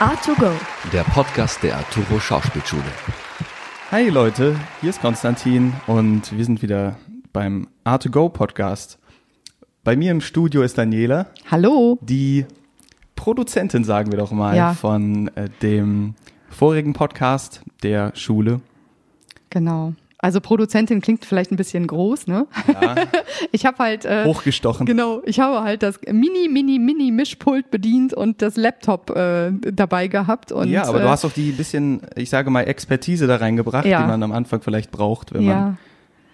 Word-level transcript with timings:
A2Go. 0.00 0.50
Der 0.92 1.04
Podcast 1.04 1.62
der 1.62 1.76
Arturo 1.76 2.18
Schauspielschule. 2.18 2.82
Hi 3.90 4.08
Leute, 4.08 4.56
hier 4.80 4.90
ist 4.90 5.00
Konstantin 5.00 5.72
und 5.86 6.36
wir 6.36 6.44
sind 6.44 6.62
wieder 6.62 6.96
beim 7.32 7.68
A2Go 7.84 8.28
Podcast. 8.28 8.98
Bei 9.84 9.96
mir 9.96 10.10
im 10.10 10.20
Studio 10.20 10.62
ist 10.62 10.76
Daniela, 10.78 11.26
Hallo. 11.50 11.98
die 12.02 12.44
Produzentin, 13.16 13.84
sagen 13.84 14.10
wir 14.10 14.18
doch 14.18 14.32
mal, 14.32 14.56
Ja. 14.56 14.74
von 14.74 15.28
äh, 15.36 15.48
dem 15.62 16.14
vorigen 16.50 16.92
Podcast 16.92 17.62
der 17.82 18.12
Schule. 18.16 18.60
Genau. 19.50 19.94
Also 20.24 20.40
Produzentin 20.40 21.02
klingt 21.02 21.26
vielleicht 21.26 21.52
ein 21.52 21.56
bisschen 21.56 21.86
groß, 21.86 22.28
ne? 22.28 22.46
Ja, 22.66 22.94
Ich 23.52 23.66
habe 23.66 23.76
halt 23.76 24.06
äh, 24.06 24.24
hochgestochen. 24.24 24.86
Genau, 24.86 25.20
ich 25.26 25.38
habe 25.38 25.62
halt 25.62 25.82
das 25.82 26.00
Mini, 26.10 26.48
Mini, 26.48 26.78
Mini 26.78 27.10
Mischpult 27.10 27.70
bedient 27.70 28.14
und 28.14 28.40
das 28.40 28.56
Laptop 28.56 29.10
äh, 29.10 29.52
dabei 29.52 30.08
gehabt. 30.08 30.50
Und, 30.50 30.70
ja, 30.70 30.86
aber 30.86 31.00
äh, 31.00 31.02
du 31.02 31.08
hast 31.10 31.24
doch 31.24 31.32
die 31.32 31.50
bisschen, 31.52 32.00
ich 32.16 32.30
sage 32.30 32.48
mal, 32.48 32.62
Expertise 32.62 33.26
da 33.26 33.36
reingebracht, 33.36 33.84
Ja. 33.84 34.00
die 34.00 34.08
man 34.08 34.22
am 34.22 34.32
Anfang 34.32 34.62
vielleicht 34.62 34.90
braucht, 34.90 35.34
wenn 35.34 35.42
ja. 35.42 35.54
man 35.54 35.78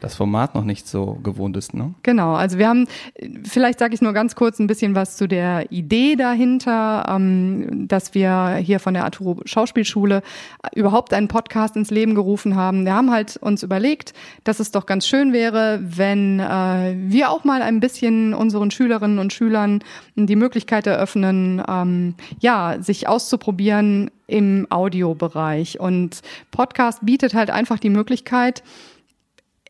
das 0.00 0.14
Format 0.14 0.54
noch 0.54 0.64
nicht 0.64 0.88
so 0.88 1.18
gewohnt 1.22 1.56
ist. 1.56 1.74
Ne? 1.74 1.95
Genau, 2.02 2.34
also 2.34 2.58
wir 2.58 2.68
haben, 2.68 2.86
vielleicht 3.45 3.78
sage 3.78 3.95
ich 3.95 4.00
nur 4.00 4.12
ganz 4.12 4.34
kurz 4.34 4.58
ein 4.58 4.66
bisschen 4.66 4.95
was 4.95 5.16
zu 5.16 5.28
der 5.28 5.70
Idee 5.70 6.16
dahinter, 6.16 7.06
ähm, 7.08 7.86
dass 7.86 8.14
wir 8.14 8.56
hier 8.56 8.80
von 8.80 8.94
der 8.94 9.05
Arturo 9.05 9.41
Schauspielschule 9.44 10.22
überhaupt 10.74 11.12
einen 11.12 11.28
Podcast 11.28 11.77
ins 11.77 11.91
Leben 11.91 12.14
gerufen 12.14 12.56
haben. 12.56 12.84
Wir 12.84 12.94
haben 12.94 13.10
halt 13.10 13.36
uns 13.36 13.62
überlegt, 13.62 14.14
dass 14.44 14.58
es 14.60 14.70
doch 14.70 14.86
ganz 14.86 15.06
schön 15.06 15.32
wäre, 15.32 15.80
wenn 15.82 16.41
äh, 16.41 16.94
wir 16.96 17.30
auch 17.30 17.44
mal 17.44 17.62
ein 17.62 17.80
bisschen 17.80 18.34
unseren 18.34 18.70
Schülerinnen 18.70 19.19
und 19.19 19.32
Schülern 19.32 19.80
die 20.16 20.36
Möglichkeit 20.36 20.86
eröffnen, 20.86 21.62
ähm, 21.69 22.14
ja, 22.41 22.77
sich 22.80 23.06
auszuprobieren 23.06 24.10
im 24.27 24.66
Audiobereich. 24.70 25.80
Und 25.80 26.22
Podcast 26.50 27.00
bietet 27.05 27.34
halt 27.34 27.50
einfach 27.50 27.78
die 27.78 27.91
Möglichkeit, 27.91 28.62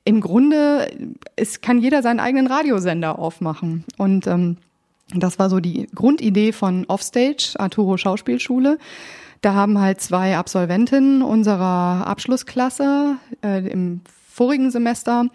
im 0.04 0.20
Grunde, 0.20 0.90
es 1.36 1.60
kann 1.60 1.78
jeder 1.78 2.02
seinen 2.02 2.20
eigenen 2.20 2.46
Radiosender 2.46 3.18
aufmachen. 3.18 3.84
Und 3.98 4.26
ähm, 4.26 4.56
das 5.14 5.38
war 5.38 5.50
so 5.50 5.60
die 5.60 5.88
Grundidee 5.94 6.52
von 6.52 6.86
Offstage, 6.86 7.54
Arturo 7.58 7.96
Schauspielschule. 7.96 8.78
Da 9.40 9.54
haben 9.54 9.80
halt 9.80 10.00
zwei 10.00 10.36
Absolventinnen 10.36 11.22
unserer 11.22 12.06
Abschlussklasse 12.06 13.16
äh, 13.42 13.66
im 13.68 14.02
vorigen 14.41 14.70
Semester 14.70 15.27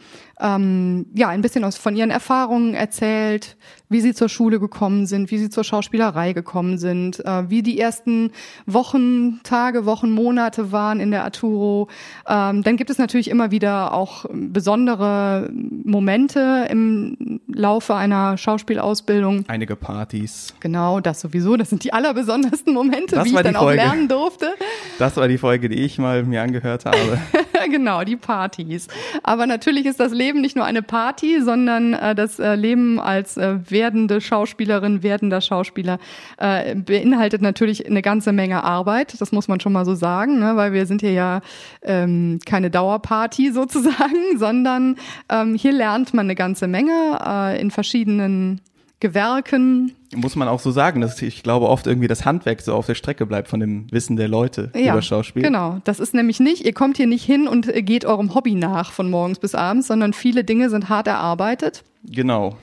ähm, 0.42 1.06
ja 1.14 1.30
ein 1.30 1.42
bisschen 1.42 1.64
aus, 1.64 1.78
von 1.78 1.96
ihren 1.96 2.10
Erfahrungen 2.10 2.74
erzählt, 2.74 3.56
wie 3.88 4.02
sie 4.02 4.16
zur 4.16 4.30
Schule 4.30 4.60
gekommen 4.60 5.06
sind, 5.06 5.30
wie 5.30 5.38
sie 5.38 5.52
zur 5.52 5.64
Schauspielerei 5.64 6.34
gekommen 6.34 6.80
sind, 6.80 7.24
äh, 7.24 7.48
wie 7.48 7.62
die 7.62 7.80
ersten 7.80 8.32
Wochen, 8.66 9.42
Tage, 9.44 9.86
Wochen, 9.86 10.10
Monate 10.10 10.72
waren 10.72 11.00
in 11.00 11.12
der 11.12 11.24
Arturo. 11.24 11.88
Ähm, 12.28 12.64
dann 12.64 12.78
gibt 12.78 12.90
es 12.90 12.98
natürlich 12.98 13.30
immer 13.30 13.52
wieder 13.52 13.94
auch 13.94 14.26
besondere 14.32 15.52
Momente 15.52 16.66
im 16.72 17.40
Laufe 17.48 17.94
einer 17.94 18.40
Schauspielausbildung. 18.40 19.46
Einige 19.48 19.76
Partys. 19.76 20.56
Genau, 20.62 21.00
das 21.00 21.22
sowieso. 21.22 21.58
Das 21.58 21.70
sind 21.70 21.84
die 21.84 21.94
allerbesondersten 21.94 22.74
Momente, 22.74 23.16
Das 23.18 23.26
wie 23.26 23.36
ich 23.36 23.36
dann 23.36 23.56
auch 23.56 23.72
lernen 23.72 24.08
durfte. 24.08 24.56
Das 24.98 25.16
war 25.16 25.28
die 25.28 25.38
Folge, 25.38 25.70
die 25.70 25.76
ich 25.76 26.00
mal 26.00 26.24
mir 26.24 26.42
angehört 26.42 26.86
habe. 26.86 27.20
genau, 27.72 28.04
die 28.04 28.16
Partys. 28.16 28.88
Aber 29.24 29.48
natürlich 29.48 29.86
ist 29.86 30.00
das 30.00 30.12
Leben 30.12 30.42
nicht 30.42 30.56
nur 30.56 30.66
eine 30.66 30.82
Party, 30.82 31.42
sondern 31.42 31.94
äh, 31.94 32.16
das 32.16 32.40
äh, 32.40 32.56
Leben 32.56 33.00
als 33.00 33.38
äh, 33.38 33.58
werdende 33.70 34.22
Schauspielerin, 34.22 35.04
werdender 35.04 35.42
Schauspieler 35.42 36.00
äh, 36.38 36.76
beinhaltet 36.76 37.42
natürlich 37.42 37.86
eine 37.88 38.02
ganze 38.02 38.32
Menge 38.32 38.64
Arbeit. 38.64 39.20
Das 39.20 39.32
muss 39.32 39.48
man 39.48 39.60
schon 39.60 39.74
mal 39.74 39.86
so 39.86 39.96
sagen, 39.96 40.40
ne? 40.40 40.56
weil 40.56 40.74
wir 40.74 40.86
sind 40.86 41.02
hier 41.02 41.14
ja 41.14 41.42
ähm, 41.82 42.40
keine 42.46 42.70
Dauerparty 42.70 43.52
sozusagen, 43.54 44.38
sondern 44.38 44.98
ähm, 45.30 45.56
hier 45.56 45.72
lernt 45.72 46.14
man 46.14 46.26
eine 46.26 46.36
ganze 46.36 46.68
Menge 46.68 47.20
äh, 47.26 47.62
in 47.62 47.72
verschiedenen 47.72 48.62
Gewerken. 49.00 49.94
Muss 50.16 50.36
man 50.36 50.48
auch 50.48 50.60
so 50.60 50.72
sagen, 50.72 51.02
dass 51.02 51.22
ich 51.22 51.44
glaube 51.44 51.68
oft 51.68 51.86
irgendwie 51.88 52.08
das 52.08 52.26
Handwerk 52.26 52.62
so 52.62 52.74
auf 52.74 52.86
der 52.86 52.96
Strecke 52.96 53.26
bleibt 53.26 53.50
von 53.50 53.60
dem 53.60 53.92
Wissen 53.92 54.16
der 54.16 54.28
Leute 54.28 54.72
über 54.74 55.02
Schauspiel. 55.02 55.44
Genau, 55.44 55.80
das 55.84 56.00
ist 56.00 56.14
nämlich 56.14 56.40
nicht, 56.40 56.66
ihr 56.66 56.74
kommt 56.74 56.98
hier 56.98 57.08
nicht 57.08 57.26
hin 57.26 57.48
und 57.48 57.68
äh, 57.68 57.82
geht 57.82 58.06
eurem 58.06 58.34
Hobby 58.34 58.56
nach 58.56 58.92
von 58.92 59.10
morgens 59.10 59.40
bis 59.40 59.54
abends, 59.54 59.88
sondern 59.88 60.14
viele 60.14 60.44
Dinge 60.44 60.70
sind 60.70 60.90
hart 60.90 61.08
erarbeitet. 61.08 61.84
Genau. 62.04 62.58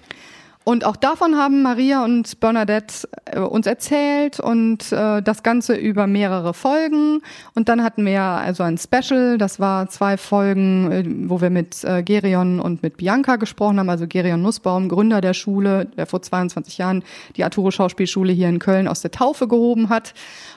Und 0.64 0.84
auch 0.84 0.96
davon 0.96 1.36
haben 1.36 1.62
Maria 1.62 2.04
und 2.04 2.38
Bernadette 2.38 3.08
äh, 3.24 3.40
uns 3.40 3.66
erzählt 3.66 4.38
und 4.38 4.92
äh, 4.92 5.20
das 5.20 5.42
Ganze 5.42 5.74
über 5.74 6.06
mehrere 6.06 6.54
Folgen. 6.54 7.20
Und 7.54 7.68
dann 7.68 7.82
hatten 7.82 8.06
wir 8.06 8.22
also 8.22 8.62
ein 8.62 8.78
Special, 8.78 9.38
das 9.38 9.58
war 9.58 9.88
zwei 9.88 10.16
Folgen, 10.16 10.92
äh, 10.92 11.04
wo 11.28 11.40
wir 11.40 11.50
mit 11.50 11.82
äh, 11.82 12.02
Gerion 12.02 12.60
und 12.60 12.82
mit 12.82 12.96
Bianca 12.96 13.36
gesprochen 13.36 13.80
haben. 13.80 13.90
Also 13.90 14.06
Gerion 14.06 14.42
Nussbaum, 14.42 14.88
Gründer 14.88 15.20
der 15.20 15.34
Schule, 15.34 15.86
der 15.96 16.06
vor 16.06 16.22
22 16.22 16.78
Jahren 16.78 17.02
die 17.36 17.42
Arturo 17.42 17.70
Schauspielschule 17.70 18.32
hier 18.32 18.48
in 18.48 18.60
Köln 18.60 18.86
aus 18.86 19.02
der 19.02 19.10
Taufe 19.10 19.48
gehoben 19.48 19.88
hat. 19.88 20.14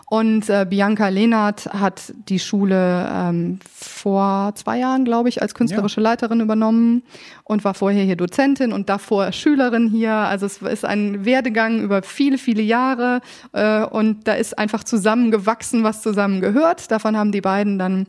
Und 0.07 0.49
äh, 0.49 0.67
Bianca 0.69 1.07
Lehnert 1.07 1.65
hat 1.65 2.13
die 2.29 2.37
Schule 2.37 3.09
ähm, 3.11 3.59
vor 3.73 4.53
zwei 4.53 4.77
Jahren, 4.77 5.03
glaube 5.03 5.29
ich, 5.29 5.41
als 5.41 5.55
künstlerische 5.55 5.99
Leiterin 5.99 6.41
übernommen 6.41 7.01
und 7.43 7.63
war 7.63 7.73
vorher 7.73 8.03
hier 8.03 8.15
Dozentin 8.15 8.71
und 8.71 8.87
davor 8.87 9.31
Schülerin 9.31 9.89
hier. 9.89 10.13
Also 10.13 10.45
es 10.45 10.61
ist 10.61 10.85
ein 10.85 11.25
Werdegang 11.25 11.81
über 11.81 12.03
viele, 12.03 12.37
viele 12.37 12.61
Jahre 12.61 13.21
äh, 13.53 13.83
und 13.83 14.27
da 14.27 14.33
ist 14.33 14.59
einfach 14.59 14.83
zusammengewachsen, 14.83 15.83
was 15.83 16.03
zusammengehört. 16.03 16.91
Davon 16.91 17.17
haben 17.17 17.31
die 17.31 17.41
beiden 17.41 17.79
dann 17.79 18.05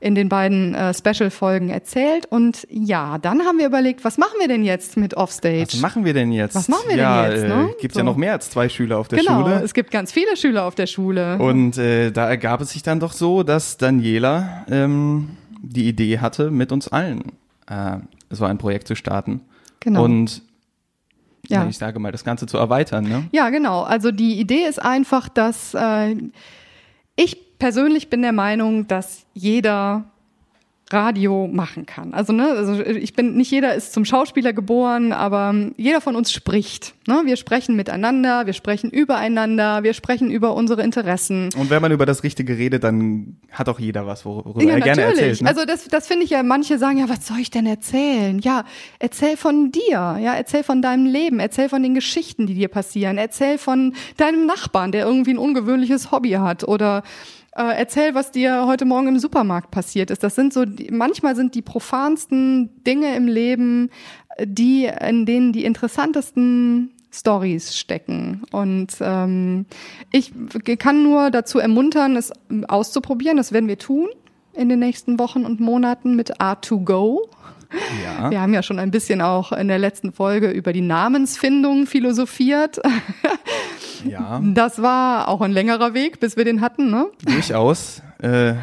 in 0.00 0.14
den 0.14 0.30
beiden 0.30 0.74
äh, 0.74 0.94
Special-Folgen 0.94 1.68
erzählt. 1.68 2.24
Und 2.26 2.66
ja, 2.70 3.18
dann 3.18 3.42
haben 3.42 3.58
wir 3.58 3.66
überlegt, 3.66 4.02
was 4.02 4.16
machen 4.16 4.34
wir 4.40 4.48
denn 4.48 4.64
jetzt 4.64 4.96
mit 4.96 5.14
Offstage? 5.14 5.66
Was 5.72 5.80
machen 5.80 6.04
wir 6.06 6.14
denn 6.14 6.32
jetzt? 6.32 6.54
Was 6.54 6.68
machen 6.68 6.84
wir 6.88 6.96
denn 6.96 7.04
ja, 7.04 7.28
jetzt, 7.30 7.44
Äh, 7.44 7.48
ne? 7.48 7.70
Gibt 7.80 7.94
So. 7.94 8.00
ja 8.00 8.04
noch 8.04 8.16
mehr 8.16 8.32
als 8.32 8.50
zwei 8.50 8.68
Schüler 8.70 8.98
auf 8.98 9.08
der 9.08 9.18
genau, 9.18 9.42
Schule. 9.42 9.60
es 9.62 9.74
gibt 9.74 9.90
ganz 9.90 10.10
viele 10.10 10.36
Schüler 10.36 10.64
auf 10.64 10.74
der 10.74 10.86
Schule. 10.86 11.36
Und 11.38 11.76
äh, 11.76 12.10
da 12.10 12.28
ergab 12.28 12.62
es 12.62 12.70
sich 12.70 12.82
dann 12.82 12.98
doch 12.98 13.12
so, 13.12 13.42
dass 13.42 13.76
Daniela 13.76 14.64
ähm, 14.70 15.36
die 15.62 15.86
Idee 15.86 16.18
hatte, 16.18 16.50
mit 16.50 16.72
uns 16.72 16.88
allen 16.88 17.22
äh, 17.68 17.98
so 18.30 18.46
ein 18.46 18.56
Projekt 18.56 18.88
zu 18.88 18.94
starten. 18.94 19.42
Genau. 19.80 20.04
Und 20.04 20.42
ja. 21.48 21.66
ich 21.68 21.76
sage 21.76 21.98
mal, 21.98 22.12
das 22.12 22.24
Ganze 22.24 22.46
zu 22.46 22.56
erweitern. 22.56 23.04
Ne? 23.04 23.28
Ja, 23.32 23.50
genau. 23.50 23.82
Also 23.82 24.12
die 24.12 24.40
Idee 24.40 24.64
ist 24.66 24.80
einfach, 24.80 25.28
dass 25.28 25.74
äh, 25.74 26.16
ich 27.16 27.36
persönlich 27.60 28.10
bin 28.10 28.22
der 28.22 28.32
Meinung, 28.32 28.88
dass 28.88 29.24
jeder 29.34 30.10
Radio 30.92 31.46
machen 31.46 31.86
kann. 31.86 32.12
Also 32.14 32.32
ne, 32.32 32.48
also 32.48 32.80
ich 32.80 33.14
bin 33.14 33.34
nicht 33.34 33.50
jeder 33.50 33.74
ist 33.74 33.92
zum 33.92 34.04
Schauspieler 34.04 34.52
geboren, 34.52 35.12
aber 35.12 35.54
jeder 35.76 36.00
von 36.00 36.16
uns 36.16 36.32
spricht. 36.32 36.94
Ne? 37.06 37.22
Wir 37.24 37.36
sprechen 37.36 37.76
miteinander, 37.76 38.46
wir 38.46 38.52
sprechen 38.52 38.90
übereinander, 38.90 39.82
wir 39.84 39.94
sprechen 39.94 40.30
über 40.30 40.54
unsere 40.54 40.82
Interessen. 40.82 41.50
Und 41.56 41.70
wenn 41.70 41.80
man 41.80 41.92
über 41.92 42.06
das 42.06 42.24
Richtige 42.24 42.58
redet, 42.58 42.82
dann 42.82 43.36
hat 43.52 43.68
auch 43.68 43.78
jeder 43.78 44.06
was, 44.06 44.24
worüber 44.24 44.62
er 44.62 44.80
gerne 44.80 45.02
erzählt. 45.02 45.42
Ne? 45.42 45.48
Also 45.48 45.64
das, 45.64 45.86
das 45.86 46.08
finde 46.08 46.24
ich 46.24 46.30
ja, 46.30 46.42
manche 46.42 46.78
sagen, 46.78 46.98
ja, 46.98 47.08
was 47.08 47.26
soll 47.26 47.38
ich 47.38 47.50
denn 47.50 47.66
erzählen? 47.66 48.40
Ja, 48.40 48.64
erzähl 48.98 49.36
von 49.36 49.70
dir, 49.70 50.18
ja, 50.20 50.34
erzähl 50.34 50.64
von 50.64 50.82
deinem 50.82 51.06
Leben, 51.06 51.38
erzähl 51.38 51.68
von 51.68 51.82
den 51.82 51.94
Geschichten, 51.94 52.46
die 52.46 52.54
dir 52.54 52.68
passieren, 52.68 53.16
erzähl 53.16 53.58
von 53.58 53.94
deinem 54.16 54.46
Nachbarn, 54.46 54.90
der 54.90 55.06
irgendwie 55.06 55.34
ein 55.34 55.38
ungewöhnliches 55.38 56.10
Hobby 56.10 56.30
hat 56.30 56.64
oder 56.64 57.02
äh, 57.56 57.76
erzähl, 57.76 58.14
was 58.14 58.30
dir 58.30 58.66
heute 58.66 58.84
Morgen 58.84 59.08
im 59.08 59.18
Supermarkt 59.18 59.70
passiert 59.70 60.10
ist. 60.10 60.22
Das 60.22 60.34
sind 60.34 60.52
so, 60.52 60.64
die, 60.64 60.90
manchmal 60.90 61.34
sind 61.34 61.54
die 61.54 61.62
profansten 61.62 62.82
Dinge 62.84 63.14
im 63.16 63.26
Leben, 63.26 63.90
äh, 64.36 64.46
die, 64.46 64.84
in 64.86 65.26
denen 65.26 65.52
die 65.52 65.64
interessantesten 65.64 66.92
Stories 67.12 67.76
stecken. 67.76 68.42
Und 68.52 68.96
ähm, 69.00 69.66
ich 70.12 70.32
kann 70.78 71.02
nur 71.02 71.30
dazu 71.30 71.58
ermuntern, 71.58 72.16
es 72.16 72.32
auszuprobieren. 72.68 73.36
Das 73.36 73.52
werden 73.52 73.68
wir 73.68 73.78
tun 73.78 74.08
in 74.52 74.68
den 74.68 74.78
nächsten 74.78 75.18
Wochen 75.18 75.44
und 75.44 75.60
Monaten 75.60 76.14
mit 76.14 76.40
R2Go. 76.40 77.18
ja. 78.04 78.30
Wir 78.30 78.40
haben 78.40 78.54
ja 78.54 78.62
schon 78.62 78.78
ein 78.78 78.90
bisschen 78.90 79.20
auch 79.20 79.52
in 79.52 79.68
der 79.68 79.78
letzten 79.78 80.12
Folge 80.12 80.50
über 80.50 80.72
die 80.72 80.80
Namensfindung 80.80 81.86
philosophiert. 81.86 82.80
Ja, 84.04 84.40
Das 84.54 84.80
war 84.82 85.28
auch 85.28 85.40
ein 85.40 85.52
längerer 85.52 85.94
Weg, 85.94 86.20
bis 86.20 86.36
wir 86.36 86.44
den 86.44 86.60
hatten, 86.60 86.90
ne? 86.90 87.06
durchaus. 87.24 88.02
Äh, 88.20 88.54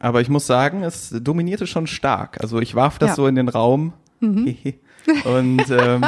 aber 0.00 0.20
ich 0.20 0.28
muss 0.28 0.46
sagen, 0.46 0.82
es 0.82 1.10
dominierte 1.10 1.66
schon 1.66 1.86
stark. 1.86 2.38
Also 2.42 2.60
ich 2.60 2.74
warf 2.74 2.98
das 2.98 3.10
Ja. 3.10 3.14
so 3.16 3.26
in 3.26 3.34
den 3.34 3.48
Raum. 3.48 3.92
Und 4.20 5.70
ähm, 5.70 6.04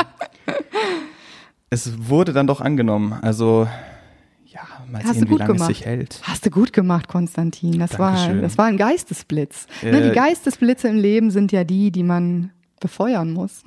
es 1.71 2.09
wurde 2.09 2.33
dann 2.33 2.47
doch 2.47 2.61
angenommen. 2.61 3.13
Also 3.23 3.69
ja, 4.47 4.61
mal 4.91 5.03
Hast 5.05 5.15
sehen, 5.15 5.25
du 5.27 5.31
wie 5.31 5.39
lange 5.39 5.53
gemacht. 5.55 5.71
es 5.71 5.77
sich 5.79 5.87
hält. 5.87 6.21
Hast 6.25 6.45
du 6.47 6.51
gut 6.51 6.73
gemacht, 6.73 7.09
Konstantin. 7.09 7.79
Das 7.79 7.99
war, 7.99 8.29
das 8.35 8.59
war 8.59 8.67
ein 8.67 8.77
Geistesblitz. 8.77 9.67
ne, 9.83 9.91
Äh, 10.01 10.09
die 10.09 10.15
Geistesblitze 10.15 10.89
im 10.89 10.97
Leben 10.97 11.31
sind 11.31 11.53
ja 11.53 11.65
die, 11.65 11.91
die 11.91 12.03
man 12.03 12.51
befeuern 12.81 13.33
muss. 13.33 13.63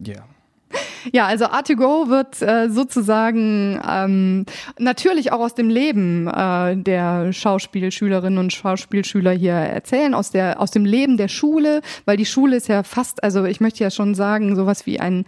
Ja. 0.00 0.22
Ja, 1.12 1.26
also 1.26 1.46
Art2Go 1.46 2.08
wird 2.10 2.42
äh, 2.42 2.68
sozusagen 2.68 3.80
ähm, 3.88 4.46
natürlich 4.78 5.32
auch 5.32 5.40
aus 5.40 5.54
dem 5.54 5.70
Leben 5.70 6.26
äh, 6.28 6.76
der 6.76 7.32
Schauspielschülerinnen 7.32 8.38
und 8.38 8.52
Schauspielschüler 8.52 9.30
hier 9.32 9.52
erzählen, 9.52 10.14
aus 10.14 10.30
der 10.30 10.60
aus 10.60 10.70
dem 10.70 10.84
Leben 10.84 11.16
der 11.16 11.28
Schule, 11.28 11.82
weil 12.04 12.16
die 12.16 12.26
Schule 12.26 12.56
ist 12.56 12.68
ja 12.68 12.82
fast, 12.82 13.22
also 13.22 13.44
ich 13.44 13.60
möchte 13.60 13.82
ja 13.82 13.90
schon 13.90 14.14
sagen, 14.14 14.56
sowas 14.56 14.86
wie 14.86 15.00
ein, 15.00 15.24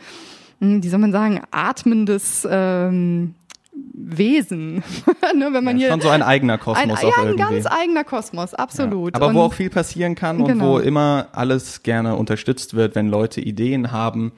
hm, 0.61 0.83
wie 0.83 0.89
soll 0.89 0.99
man 0.99 1.13
sagen, 1.13 1.41
atmendes 1.51 2.47
ähm, 2.51 3.35
Wesen. 3.73 4.83
ne, 5.35 5.49
wenn 5.53 5.65
man 5.65 5.77
ja, 5.77 5.87
hier 5.87 5.91
schon 5.91 6.01
so 6.01 6.09
ein 6.09 6.23
eigener 6.23 6.59
Kosmos 6.59 7.01
ein, 7.01 7.09
ja, 7.09 7.15
ein 7.23 7.37
ganz 7.37 7.67
eigener 7.67 8.05
Kosmos, 8.05 8.55
absolut. 8.55 9.15
Ja. 9.15 9.17
Aber 9.17 9.29
und, 9.29 9.35
wo 9.35 9.41
auch 9.43 9.55
viel 9.55 9.71
passieren 9.71 10.15
kann 10.15 10.39
genau. 10.39 10.51
und 10.51 10.61
wo 10.61 10.75
genau. 10.75 10.79
immer 10.79 11.29
alles 11.33 11.83
gerne 11.83 12.17
unterstützt 12.17 12.75
wird, 12.75 12.95
wenn 12.95 13.09
Leute 13.09 13.41
Ideen 13.41 13.93
haben, 13.93 14.33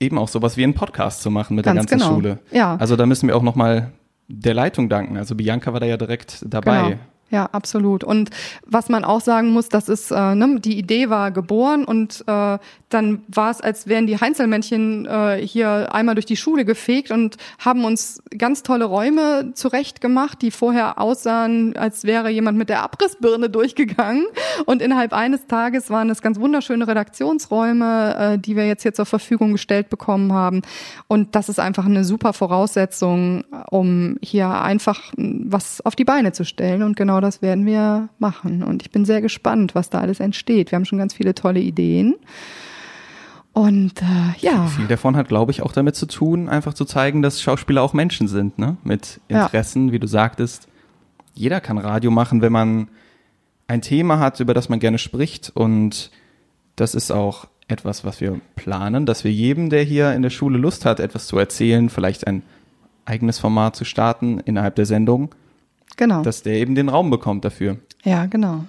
eben 0.00 0.18
auch 0.18 0.28
sowas 0.28 0.56
wie 0.56 0.64
einen 0.64 0.74
Podcast 0.74 1.22
zu 1.22 1.30
machen 1.30 1.56
mit 1.56 1.64
ganz 1.64 1.86
der 1.86 1.86
ganzen 1.86 1.98
genau. 1.98 2.14
Schule. 2.14 2.38
Ja. 2.50 2.76
Also 2.76 2.96
da 2.96 3.06
müssen 3.06 3.28
wir 3.28 3.36
auch 3.36 3.42
nochmal 3.42 3.92
der 4.28 4.54
Leitung 4.54 4.88
danken. 4.88 5.16
Also 5.16 5.34
Bianca 5.34 5.72
war 5.72 5.80
da 5.80 5.86
ja 5.86 5.96
direkt 5.96 6.44
dabei. 6.46 6.82
Genau. 6.82 7.00
Ja, 7.34 7.46
absolut. 7.46 8.04
Und 8.04 8.30
was 8.64 8.88
man 8.88 9.04
auch 9.04 9.20
sagen 9.20 9.50
muss, 9.50 9.68
das 9.68 9.88
ist, 9.88 10.12
äh, 10.12 10.36
ne, 10.36 10.60
die 10.60 10.78
Idee 10.78 11.10
war 11.10 11.32
geboren 11.32 11.84
und 11.84 12.22
äh, 12.28 12.58
dann 12.90 13.22
war 13.26 13.50
es, 13.50 13.60
als 13.60 13.88
wären 13.88 14.06
die 14.06 14.20
Heinzelmännchen 14.20 15.04
äh, 15.04 15.44
hier 15.44 15.92
einmal 15.92 16.14
durch 16.14 16.26
die 16.26 16.36
Schule 16.36 16.64
gefegt 16.64 17.10
und 17.10 17.36
haben 17.58 17.84
uns 17.84 18.22
ganz 18.38 18.62
tolle 18.62 18.84
Räume 18.84 19.50
zurecht 19.54 20.00
gemacht, 20.00 20.42
die 20.42 20.52
vorher 20.52 21.00
aussahen, 21.00 21.76
als 21.76 22.04
wäre 22.04 22.30
jemand 22.30 22.56
mit 22.56 22.68
der 22.68 22.84
Abrissbirne 22.84 23.50
durchgegangen. 23.50 24.26
Und 24.66 24.80
innerhalb 24.80 25.12
eines 25.12 25.48
Tages 25.48 25.90
waren 25.90 26.08
es 26.10 26.22
ganz 26.22 26.38
wunderschöne 26.38 26.86
Redaktionsräume, 26.86 28.16
äh, 28.16 28.38
die 28.38 28.54
wir 28.54 28.68
jetzt 28.68 28.82
hier 28.82 28.94
zur 28.94 29.06
Verfügung 29.06 29.50
gestellt 29.50 29.88
bekommen 29.88 30.32
haben. 30.32 30.62
Und 31.08 31.34
das 31.34 31.48
ist 31.48 31.58
einfach 31.58 31.86
eine 31.86 32.04
super 32.04 32.32
Voraussetzung, 32.32 33.42
um 33.70 34.18
hier 34.22 34.48
einfach 34.48 35.12
was 35.16 35.80
auf 35.80 35.96
die 35.96 36.04
Beine 36.04 36.30
zu 36.30 36.44
stellen. 36.44 36.84
Und 36.84 36.94
genau 36.94 37.20
das 37.24 37.42
werden 37.42 37.66
wir 37.66 38.08
machen. 38.18 38.62
Und 38.62 38.82
ich 38.82 38.90
bin 38.90 39.04
sehr 39.04 39.20
gespannt, 39.20 39.74
was 39.74 39.90
da 39.90 40.00
alles 40.00 40.20
entsteht. 40.20 40.70
Wir 40.70 40.76
haben 40.76 40.84
schon 40.84 40.98
ganz 40.98 41.14
viele 41.14 41.34
tolle 41.34 41.60
Ideen. 41.60 42.14
Und 43.52 44.02
äh, 44.02 44.38
ja. 44.40 44.66
Viel 44.66 44.86
davon 44.86 45.16
hat, 45.16 45.28
glaube 45.28 45.52
ich, 45.52 45.62
auch 45.62 45.72
damit 45.72 45.94
zu 45.94 46.06
tun, 46.06 46.48
einfach 46.48 46.74
zu 46.74 46.84
zeigen, 46.84 47.22
dass 47.22 47.40
Schauspieler 47.40 47.82
auch 47.82 47.92
Menschen 47.92 48.26
sind, 48.26 48.58
ne? 48.58 48.76
Mit 48.82 49.20
Interessen, 49.28 49.88
ja. 49.88 49.92
wie 49.92 49.98
du 50.00 50.08
sagtest. 50.08 50.68
Jeder 51.34 51.60
kann 51.60 51.78
Radio 51.78 52.10
machen, 52.10 52.42
wenn 52.42 52.52
man 52.52 52.88
ein 53.66 53.80
Thema 53.80 54.18
hat, 54.18 54.40
über 54.40 54.54
das 54.54 54.68
man 54.68 54.80
gerne 54.80 54.98
spricht. 54.98 55.52
Und 55.54 56.10
das 56.76 56.94
ist 56.94 57.10
auch 57.10 57.46
etwas, 57.68 58.04
was 58.04 58.20
wir 58.20 58.40
planen, 58.56 59.06
dass 59.06 59.24
wir 59.24 59.32
jedem, 59.32 59.70
der 59.70 59.82
hier 59.82 60.12
in 60.12 60.22
der 60.22 60.30
Schule 60.30 60.58
Lust 60.58 60.84
hat, 60.84 61.00
etwas 61.00 61.26
zu 61.26 61.38
erzählen, 61.38 61.88
vielleicht 61.88 62.26
ein 62.26 62.42
eigenes 63.04 63.38
Format 63.38 63.76
zu 63.76 63.84
starten 63.84 64.40
innerhalb 64.40 64.74
der 64.74 64.86
Sendung, 64.86 65.34
genau. 65.96 66.22
dass 66.22 66.42
der 66.42 66.54
eben 66.54 66.74
den 66.74 66.88
Raum 66.88 67.10
bekommt 67.10 67.44
dafür. 67.44 67.78
Ja, 68.04 68.26
genau. 68.26 68.64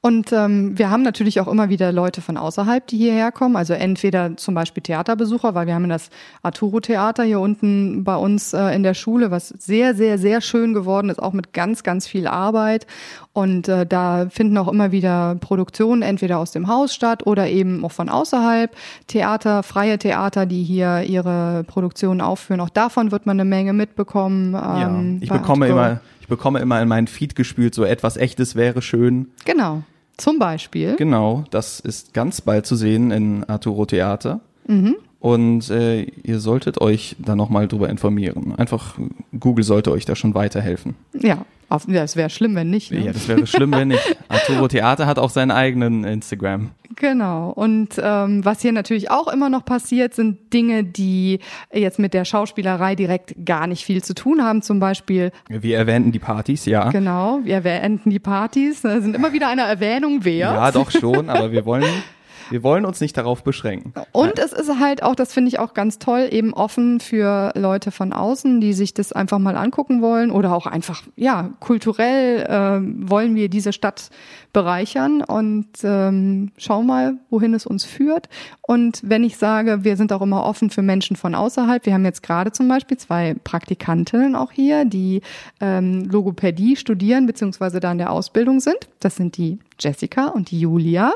Und 0.00 0.32
ähm, 0.32 0.78
wir 0.78 0.90
haben 0.90 1.02
natürlich 1.02 1.40
auch 1.40 1.48
immer 1.48 1.68
wieder 1.68 1.92
Leute 1.92 2.20
von 2.20 2.36
außerhalb, 2.36 2.86
die 2.86 2.96
hierher 2.96 3.32
kommen. 3.32 3.56
Also 3.56 3.74
entweder 3.74 4.36
zum 4.36 4.54
Beispiel 4.54 4.82
Theaterbesucher, 4.82 5.54
weil 5.54 5.66
wir 5.66 5.74
haben 5.74 5.88
das 5.88 6.10
Arturo 6.42 6.80
Theater 6.80 7.24
hier 7.24 7.40
unten 7.40 8.04
bei 8.04 8.16
uns 8.16 8.52
äh, 8.52 8.74
in 8.74 8.82
der 8.82 8.94
Schule, 8.94 9.30
was 9.30 9.48
sehr, 9.48 9.94
sehr, 9.94 10.18
sehr 10.18 10.40
schön 10.40 10.74
geworden 10.74 11.08
ist, 11.08 11.20
auch 11.20 11.32
mit 11.32 11.52
ganz, 11.52 11.82
ganz 11.82 12.06
viel 12.06 12.26
Arbeit. 12.26 12.86
Und 13.32 13.68
äh, 13.68 13.86
da 13.86 14.26
finden 14.30 14.56
auch 14.58 14.68
immer 14.68 14.92
wieder 14.92 15.36
Produktionen 15.40 16.02
entweder 16.02 16.38
aus 16.38 16.52
dem 16.52 16.68
Haus 16.68 16.94
statt 16.94 17.26
oder 17.26 17.48
eben 17.48 17.84
auch 17.84 17.92
von 17.92 18.08
außerhalb. 18.08 18.74
Theater, 19.06 19.62
freie 19.62 19.98
Theater, 19.98 20.46
die 20.46 20.62
hier 20.62 21.02
ihre 21.02 21.64
Produktionen 21.64 22.20
aufführen. 22.20 22.60
Auch 22.60 22.68
davon 22.68 23.10
wird 23.10 23.26
man 23.26 23.38
eine 23.38 23.48
Menge 23.48 23.72
mitbekommen. 23.72 24.54
Ähm, 24.54 24.54
ja, 24.54 25.16
ich 25.20 25.30
bekomme 25.30 25.66
Arturo. 25.66 25.80
immer 25.80 26.00
bekomme 26.36 26.58
immer 26.58 26.82
in 26.82 26.88
meinen 26.88 27.06
Feed 27.06 27.36
gespült, 27.36 27.74
so 27.74 27.84
etwas 27.84 28.16
Echtes 28.16 28.56
wäre 28.56 28.82
schön. 28.82 29.28
Genau. 29.44 29.82
Zum 30.16 30.38
Beispiel. 30.38 30.96
Genau, 30.96 31.44
das 31.50 31.80
ist 31.80 32.12
ganz 32.12 32.40
bald 32.40 32.66
zu 32.66 32.76
sehen 32.76 33.10
in 33.10 33.44
Arturo 33.44 33.86
Theater. 33.86 34.40
Mhm. 34.66 34.96
Und 35.20 35.70
äh, 35.70 36.02
ihr 36.02 36.40
solltet 36.40 36.80
euch 36.80 37.16
da 37.18 37.34
nochmal 37.34 37.68
drüber 37.68 37.88
informieren. 37.88 38.54
Einfach 38.56 38.98
Google 39.38 39.64
sollte 39.64 39.90
euch 39.92 40.04
da 40.04 40.16
schon 40.16 40.34
weiterhelfen. 40.34 40.96
Ja, 41.14 41.46
auf, 41.68 41.88
ja 41.88 42.02
es 42.02 42.16
wäre 42.16 42.30
schlimm, 42.30 42.54
wenn 42.54 42.70
nicht. 42.70 42.92
Ne? 42.92 43.06
Ja, 43.06 43.12
das 43.12 43.28
wäre 43.28 43.46
schlimm, 43.46 43.72
wenn 43.72 43.88
nicht. 43.88 44.16
Arturo 44.28 44.68
Theater 44.68 45.06
hat 45.06 45.18
auch 45.18 45.30
seinen 45.30 45.50
eigenen 45.50 46.04
Instagram. 46.04 46.70
Genau. 46.96 47.50
Und 47.50 48.00
ähm, 48.00 48.44
was 48.44 48.60
hier 48.62 48.72
natürlich 48.72 49.10
auch 49.10 49.28
immer 49.28 49.48
noch 49.48 49.64
passiert, 49.64 50.14
sind 50.14 50.52
Dinge, 50.52 50.84
die 50.84 51.40
jetzt 51.72 51.98
mit 51.98 52.14
der 52.14 52.24
Schauspielerei 52.24 52.94
direkt 52.94 53.34
gar 53.44 53.66
nicht 53.66 53.84
viel 53.84 54.02
zu 54.02 54.14
tun 54.14 54.42
haben. 54.42 54.62
Zum 54.62 54.80
Beispiel. 54.80 55.32
Wir 55.48 55.78
erwähnten 55.78 56.12
die 56.12 56.18
Partys, 56.18 56.66
ja. 56.66 56.90
Genau, 56.90 57.40
wir 57.42 57.54
erwähnten 57.54 58.10
die 58.10 58.18
Partys. 58.18 58.82
Das 58.82 59.02
sind 59.02 59.16
immer 59.16 59.32
wieder 59.32 59.48
eine 59.48 59.62
Erwähnung 59.62 60.24
wert. 60.24 60.54
Ja, 60.54 60.70
doch 60.70 60.90
schon, 60.90 61.28
aber 61.28 61.52
wir 61.52 61.64
wollen 61.64 61.84
wir 62.50 62.62
wollen 62.62 62.84
uns 62.84 63.00
nicht 63.00 63.16
darauf 63.16 63.44
beschränken. 63.44 63.92
Und 64.12 64.38
es 64.38 64.52
ist 64.52 64.78
halt 64.78 65.02
auch, 65.02 65.14
das 65.14 65.32
finde 65.32 65.48
ich 65.48 65.58
auch 65.58 65.74
ganz 65.74 65.98
toll, 65.98 66.28
eben 66.30 66.54
offen 66.54 67.00
für 67.00 67.52
Leute 67.54 67.90
von 67.90 68.12
außen, 68.12 68.60
die 68.60 68.72
sich 68.72 68.94
das 68.94 69.12
einfach 69.12 69.38
mal 69.38 69.56
angucken 69.56 70.02
wollen 70.02 70.30
oder 70.30 70.54
auch 70.54 70.66
einfach, 70.66 71.02
ja, 71.16 71.50
kulturell 71.60 72.42
äh, 72.42 73.10
wollen 73.10 73.34
wir 73.34 73.48
diese 73.48 73.72
Stadt 73.72 74.10
bereichern 74.52 75.22
und 75.22 75.66
ähm, 75.82 76.52
schauen 76.56 76.86
mal, 76.86 77.14
wohin 77.28 77.54
es 77.54 77.66
uns 77.66 77.84
führt. 77.84 78.28
Und 78.62 79.00
wenn 79.04 79.24
ich 79.24 79.36
sage, 79.36 79.84
wir 79.84 79.96
sind 79.96 80.12
auch 80.12 80.22
immer 80.22 80.44
offen 80.44 80.70
für 80.70 80.82
Menschen 80.82 81.16
von 81.16 81.34
außerhalb, 81.34 81.84
wir 81.84 81.92
haben 81.92 82.04
jetzt 82.04 82.22
gerade 82.22 82.52
zum 82.52 82.68
Beispiel 82.68 82.96
zwei 82.96 83.34
Praktikantinnen 83.44 84.34
auch 84.34 84.52
hier, 84.52 84.84
die 84.84 85.20
ähm, 85.60 86.04
Logopädie 86.04 86.76
studieren 86.76 87.26
beziehungsweise 87.26 87.80
da 87.80 87.92
in 87.92 87.98
der 87.98 88.10
Ausbildung 88.10 88.60
sind. 88.60 88.88
Das 89.00 89.16
sind 89.16 89.36
die 89.36 89.58
Jessica 89.78 90.28
und 90.28 90.50
die 90.50 90.60
Julia. 90.60 91.12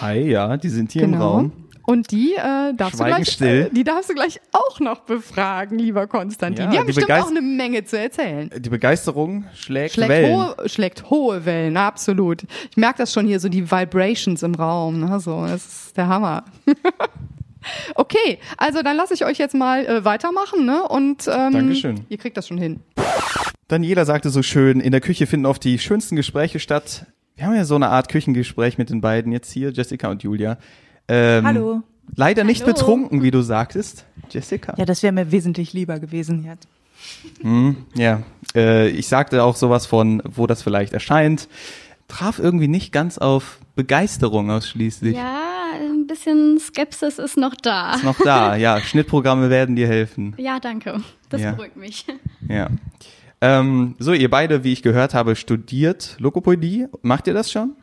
Hi, 0.00 0.30
ja, 0.30 0.56
die 0.56 0.68
sind 0.68 0.92
hier 0.92 1.02
genau. 1.02 1.16
im 1.16 1.22
Raum. 1.22 1.52
Und 1.88 2.10
die 2.10 2.34
äh, 2.34 2.74
darfst 2.74 2.98
Schweigen 2.98 3.24
du 3.24 3.36
gleich, 3.38 3.40
äh, 3.40 3.70
die 3.70 3.82
darfst 3.82 4.10
du 4.10 4.14
gleich 4.14 4.38
auch 4.52 4.78
noch 4.78 5.00
befragen, 5.00 5.78
lieber 5.78 6.06
Konstantin. 6.06 6.66
Ja, 6.66 6.70
die 6.70 6.78
haben 6.78 6.86
die 6.86 6.92
bestimmt 6.92 7.18
auch 7.18 7.30
eine 7.30 7.40
Menge 7.40 7.82
zu 7.82 7.98
erzählen. 7.98 8.50
Die 8.54 8.68
Begeisterung 8.68 9.46
schlägt, 9.54 9.94
schlägt 9.94 10.10
Wellen. 10.10 10.36
Hohe, 10.36 10.68
schlägt 10.68 11.08
hohe 11.08 11.46
Wellen, 11.46 11.78
absolut. 11.78 12.42
Ich 12.70 12.76
merke 12.76 12.98
das 12.98 13.10
schon 13.10 13.26
hier, 13.26 13.40
so 13.40 13.48
die 13.48 13.70
Vibrations 13.70 14.42
im 14.42 14.54
Raum. 14.54 15.00
Ne? 15.00 15.18
So, 15.18 15.46
das 15.46 15.64
ist 15.64 15.96
der 15.96 16.08
Hammer. 16.08 16.44
okay, 17.94 18.38
also 18.58 18.82
dann 18.82 18.98
lasse 18.98 19.14
ich 19.14 19.24
euch 19.24 19.38
jetzt 19.38 19.54
mal 19.54 19.86
äh, 19.86 20.04
weitermachen. 20.04 20.66
Ne? 20.66 20.82
Und 20.86 21.26
ähm, 21.26 21.52
Dankeschön. 21.54 22.04
ihr 22.10 22.18
kriegt 22.18 22.36
das 22.36 22.48
schon 22.48 22.58
hin. 22.58 22.80
Daniela 23.68 24.04
sagte 24.04 24.28
so 24.28 24.42
schön, 24.42 24.80
in 24.80 24.92
der 24.92 25.00
Küche 25.00 25.26
finden 25.26 25.46
oft 25.46 25.64
die 25.64 25.78
schönsten 25.78 26.16
Gespräche 26.16 26.58
statt. 26.58 27.06
Wir 27.38 27.46
haben 27.46 27.54
ja 27.54 27.64
so 27.64 27.76
eine 27.76 27.88
Art 27.90 28.08
Küchengespräch 28.08 28.78
mit 28.78 28.90
den 28.90 29.00
beiden 29.00 29.30
jetzt 29.30 29.52
hier, 29.52 29.70
Jessica 29.70 30.10
und 30.10 30.24
Julia. 30.24 30.58
Ähm, 31.06 31.46
Hallo. 31.46 31.82
Leider 32.16 32.42
nicht 32.42 32.62
Hallo. 32.62 32.72
betrunken, 32.72 33.22
wie 33.22 33.30
du 33.30 33.42
sagtest, 33.42 34.06
Jessica. 34.28 34.74
Ja, 34.76 34.84
das 34.84 35.04
wäre 35.04 35.12
mir 35.12 35.30
wesentlich 35.30 35.72
lieber 35.72 36.00
gewesen 36.00 36.44
jetzt. 36.44 36.66
Hm, 37.40 37.76
ja, 37.94 38.24
äh, 38.56 38.88
ich 38.88 39.06
sagte 39.06 39.44
auch 39.44 39.54
sowas 39.54 39.86
von, 39.86 40.20
wo 40.24 40.48
das 40.48 40.62
vielleicht 40.62 40.92
erscheint. 40.92 41.48
Traf 42.08 42.40
irgendwie 42.40 42.66
nicht 42.66 42.90
ganz 42.90 43.18
auf 43.18 43.60
Begeisterung 43.76 44.50
ausschließlich. 44.50 45.14
Ja, 45.14 45.68
ein 45.80 46.08
bisschen 46.08 46.58
Skepsis 46.58 47.20
ist 47.20 47.36
noch 47.36 47.54
da. 47.54 47.94
Ist 47.94 48.02
noch 48.02 48.18
da, 48.18 48.56
ja. 48.56 48.80
Schnittprogramme 48.82 49.48
werden 49.48 49.76
dir 49.76 49.86
helfen. 49.86 50.34
Ja, 50.38 50.58
danke. 50.58 51.02
Das 51.28 51.40
ja. 51.40 51.52
beruhigt 51.52 51.76
mich. 51.76 52.04
Ja. 52.48 52.68
Ähm, 53.40 53.94
so, 53.98 54.12
ihr 54.12 54.30
beide, 54.30 54.64
wie 54.64 54.72
ich 54.72 54.82
gehört 54.82 55.14
habe, 55.14 55.36
studiert 55.36 56.16
Logopädie. 56.18 56.86
Macht 57.02 57.26
ihr 57.26 57.34
das 57.34 57.52
schon? 57.52 57.76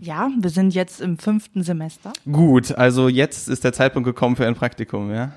Ja, 0.00 0.30
wir 0.38 0.50
sind 0.50 0.74
jetzt 0.74 1.00
im 1.00 1.18
fünften 1.18 1.62
Semester. 1.62 2.12
Gut, 2.30 2.72
also 2.72 3.08
jetzt 3.08 3.48
ist 3.48 3.64
der 3.64 3.72
Zeitpunkt 3.72 4.06
gekommen 4.06 4.36
für 4.36 4.46
ein 4.46 4.54
Praktikum, 4.54 5.12
ja? 5.12 5.32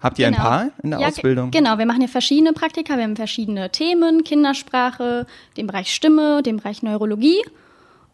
Habt 0.00 0.18
ihr 0.18 0.26
genau. 0.26 0.38
ein 0.38 0.42
paar 0.42 0.68
in 0.82 0.90
der 0.90 1.00
ja, 1.00 1.06
Ausbildung? 1.06 1.52
Genau, 1.52 1.78
wir 1.78 1.86
machen 1.86 2.00
hier 2.00 2.08
verschiedene 2.08 2.52
Praktika. 2.52 2.96
Wir 2.96 3.04
haben 3.04 3.14
verschiedene 3.14 3.70
Themen, 3.70 4.24
Kindersprache, 4.24 5.26
den 5.56 5.68
Bereich 5.68 5.94
Stimme, 5.94 6.42
den 6.42 6.56
Bereich 6.56 6.82
Neurologie. 6.82 7.40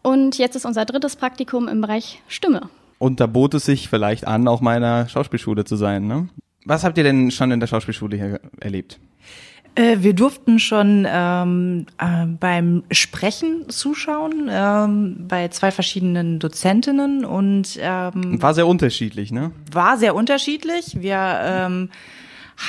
Und 0.03 0.37
jetzt 0.37 0.55
ist 0.55 0.65
unser 0.65 0.85
drittes 0.85 1.15
Praktikum 1.15 1.67
im 1.67 1.81
Bereich 1.81 2.21
Stimme. 2.27 2.69
Und 2.99 3.19
da 3.19 3.25
bot 3.25 3.55
es 3.55 3.65
sich 3.65 3.89
vielleicht 3.89 4.27
an, 4.27 4.47
auch 4.47 4.61
mal 4.61 4.77
in 4.77 4.83
einer 4.83 5.09
Schauspielschule 5.09 5.65
zu 5.65 5.75
sein, 5.75 6.05
ne? 6.05 6.29
Was 6.65 6.83
habt 6.83 6.97
ihr 6.99 7.03
denn 7.03 7.31
schon 7.31 7.49
in 7.49 7.59
der 7.59 7.67
Schauspielschule 7.67 8.15
hier 8.15 8.39
erlebt? 8.59 8.99
Äh, 9.79 10.03
wir 10.03 10.13
durften 10.13 10.59
schon 10.59 11.07
ähm, 11.09 11.85
äh, 11.97 12.25
beim 12.25 12.83
Sprechen 12.91 13.69
zuschauen, 13.69 14.49
ähm, 14.51 15.25
bei 15.25 15.47
zwei 15.47 15.71
verschiedenen 15.71 16.39
Dozentinnen 16.39 17.23
und 17.23 17.79
ähm, 17.81 18.41
war 18.41 18.53
sehr 18.53 18.67
unterschiedlich, 18.67 19.31
ne? 19.31 19.51
War 19.71 19.97
sehr 19.97 20.15
unterschiedlich. 20.15 21.01
Wir 21.01 21.39
ähm, 21.43 21.89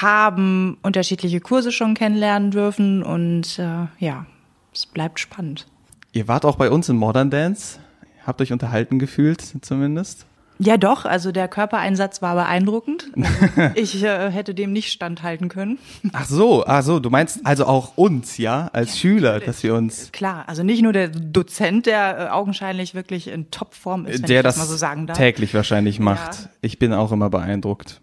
haben 0.00 0.78
unterschiedliche 0.82 1.40
Kurse 1.40 1.72
schon 1.72 1.94
kennenlernen 1.94 2.52
dürfen 2.52 3.02
und 3.02 3.58
äh, 3.58 3.86
ja, 3.98 4.26
es 4.72 4.86
bleibt 4.86 5.18
spannend. 5.18 5.66
Ihr 6.12 6.28
wart 6.28 6.44
auch 6.44 6.54
bei 6.54 6.70
uns 6.70 6.88
in 6.88 6.96
Modern 6.96 7.30
Dance, 7.30 7.80
habt 8.24 8.40
euch 8.40 8.52
unterhalten 8.52 9.00
gefühlt 9.00 9.42
zumindest? 9.62 10.26
Ja, 10.62 10.76
doch. 10.76 11.06
Also 11.06 11.32
der 11.32 11.48
Körpereinsatz 11.48 12.20
war 12.20 12.34
beeindruckend. 12.34 13.10
ich 13.74 14.04
äh, 14.04 14.30
hätte 14.30 14.54
dem 14.54 14.74
nicht 14.74 14.92
standhalten 14.92 15.48
können. 15.48 15.78
Ach 16.12 16.26
so, 16.26 16.66
ach 16.66 16.82
so. 16.82 17.00
Du 17.00 17.08
meinst 17.08 17.40
also 17.44 17.64
auch 17.64 17.96
uns, 17.96 18.36
ja, 18.36 18.68
als 18.74 18.90
ja, 18.90 19.00
Schüler, 19.00 19.32
natürlich. 19.32 19.46
dass 19.46 19.62
wir 19.62 19.74
uns. 19.74 20.12
Klar, 20.12 20.44
also 20.46 20.62
nicht 20.62 20.82
nur 20.82 20.92
der 20.92 21.08
Dozent, 21.08 21.86
der 21.86 22.18
äh, 22.18 22.28
augenscheinlich 22.28 22.94
wirklich 22.94 23.28
in 23.28 23.50
Topform 23.50 24.04
ist, 24.04 24.20
wenn 24.20 24.26
der 24.28 24.40
ich 24.40 24.44
das 24.44 24.58
mal 24.58 24.66
so 24.66 24.76
sagen 24.76 25.06
darf. 25.06 25.16
täglich 25.16 25.54
wahrscheinlich 25.54 25.98
macht. 25.98 26.34
Ja. 26.34 26.50
Ich 26.60 26.78
bin 26.78 26.92
auch 26.92 27.10
immer 27.10 27.30
beeindruckt. 27.30 28.02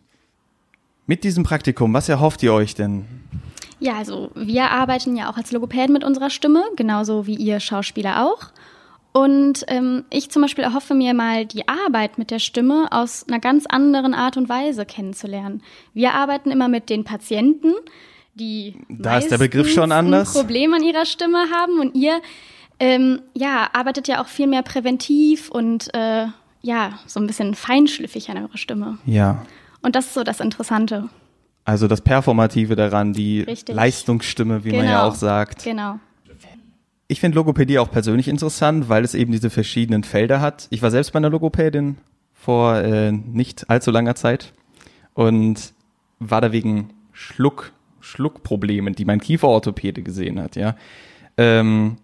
Mit 1.06 1.24
diesem 1.24 1.44
Praktikum, 1.44 1.94
was 1.94 2.10
erhofft 2.10 2.42
ihr 2.42 2.54
euch 2.54 2.74
denn? 2.74 3.06
Ja, 3.80 3.98
also 3.98 4.32
wir 4.34 4.72
arbeiten 4.72 5.16
ja 5.16 5.30
auch 5.30 5.38
als 5.38 5.52
Logopäden 5.52 5.94
mit 5.94 6.04
unserer 6.04 6.32
Stimme, 6.32 6.64
genauso 6.76 7.28
wie 7.28 7.36
ihr 7.36 7.60
Schauspieler 7.60 8.26
auch. 8.26 8.48
Und 9.18 9.66
ähm, 9.68 10.04
ich 10.12 10.30
zum 10.30 10.44
Beispiel 10.44 10.64
erhoffe 10.64 10.94
mir 10.94 11.16
mal 11.16 11.48
die 11.48 11.68
Arbeit 11.68 12.20
mit 12.20 12.30
der 12.30 12.38
Stimme 12.38 12.88
aus 12.92 13.26
einer 13.28 13.40
ganz 13.40 13.66
anderen 13.66 14.14
Art 14.14 14.38
und 14.38 14.48
Weise 14.48 14.86
kennenzulernen. 14.86 15.64
Wir 15.96 16.14
arbeiten 16.14 16.52
immer 16.52 16.68
mit 16.68 16.92
den 16.92 17.04
Patienten, 17.04 17.74
die 18.36 18.76
da 18.90 19.18
ist 19.18 19.32
der 19.32 19.40
Begriff 19.40 19.74
schon 19.74 19.92
anders. 19.92 20.36
ein 20.36 20.42
Problem 20.42 20.72
an 20.76 20.84
ihrer 20.84 21.08
Stimme 21.08 21.46
haben 21.52 21.80
und 21.80 21.96
ihr 21.96 22.22
ähm, 22.80 23.24
ja 23.34 23.68
arbeitet 23.74 24.08
ja 24.08 24.22
auch 24.22 24.28
viel 24.28 24.46
mehr 24.46 24.62
präventiv 24.62 25.50
und 25.50 25.92
äh, 25.96 26.28
ja 26.62 27.00
so 27.08 27.20
ein 27.20 27.26
bisschen 27.26 27.56
feinschliffig 27.56 28.30
an 28.30 28.38
eurer 28.38 28.58
Stimme. 28.58 29.00
Ja. 29.08 29.48
Und 29.82 29.96
das 29.96 30.06
ist 30.06 30.14
so 30.14 30.24
das 30.24 30.40
Interessante. 30.40 31.10
Also 31.66 31.88
das 31.88 32.02
Performative 32.02 32.76
daran, 32.76 33.14
die 33.14 33.42
Richtig. 33.42 33.76
Leistungsstimme, 33.76 34.64
wie 34.64 34.70
genau. 34.70 34.84
man 34.84 34.92
ja 34.92 34.98
genau. 35.00 35.10
auch 35.10 35.16
sagt. 35.16 35.64
Genau. 35.64 36.00
Ich 37.08 37.22
finde 37.22 37.36
Logopädie 37.36 37.80
auch 37.80 37.90
persönlich 37.90 38.28
interessant, 38.28 38.90
weil 38.90 39.04
es 39.04 39.14
eben 39.14 39.32
diese 39.32 39.50
verschiedenen 39.50 40.04
Felder 40.04 40.42
hat. 40.42 40.68
Ich 40.72 40.82
war 40.82 40.92
selbst 40.92 41.14
bei 41.14 41.18
einer 41.18 41.30
Logopädin 41.30 41.98
vor 42.34 42.76
äh, 42.78 43.12
nicht 43.12 43.70
allzu 43.70 43.92
langer 43.92 44.16
Zeit 44.16 44.54
und 45.14 45.74
war 46.20 46.42
da 46.42 46.52
wegen 46.52 46.90
Schluck, 47.14 47.72
Schluckproblemen, 48.02 48.94
die 48.94 49.06
mein 49.06 49.22
Kieferorthopäde 49.22 50.04
gesehen 50.04 50.40
hat, 50.42 50.56
ja. 50.56 50.76
Ähm, 51.38 51.98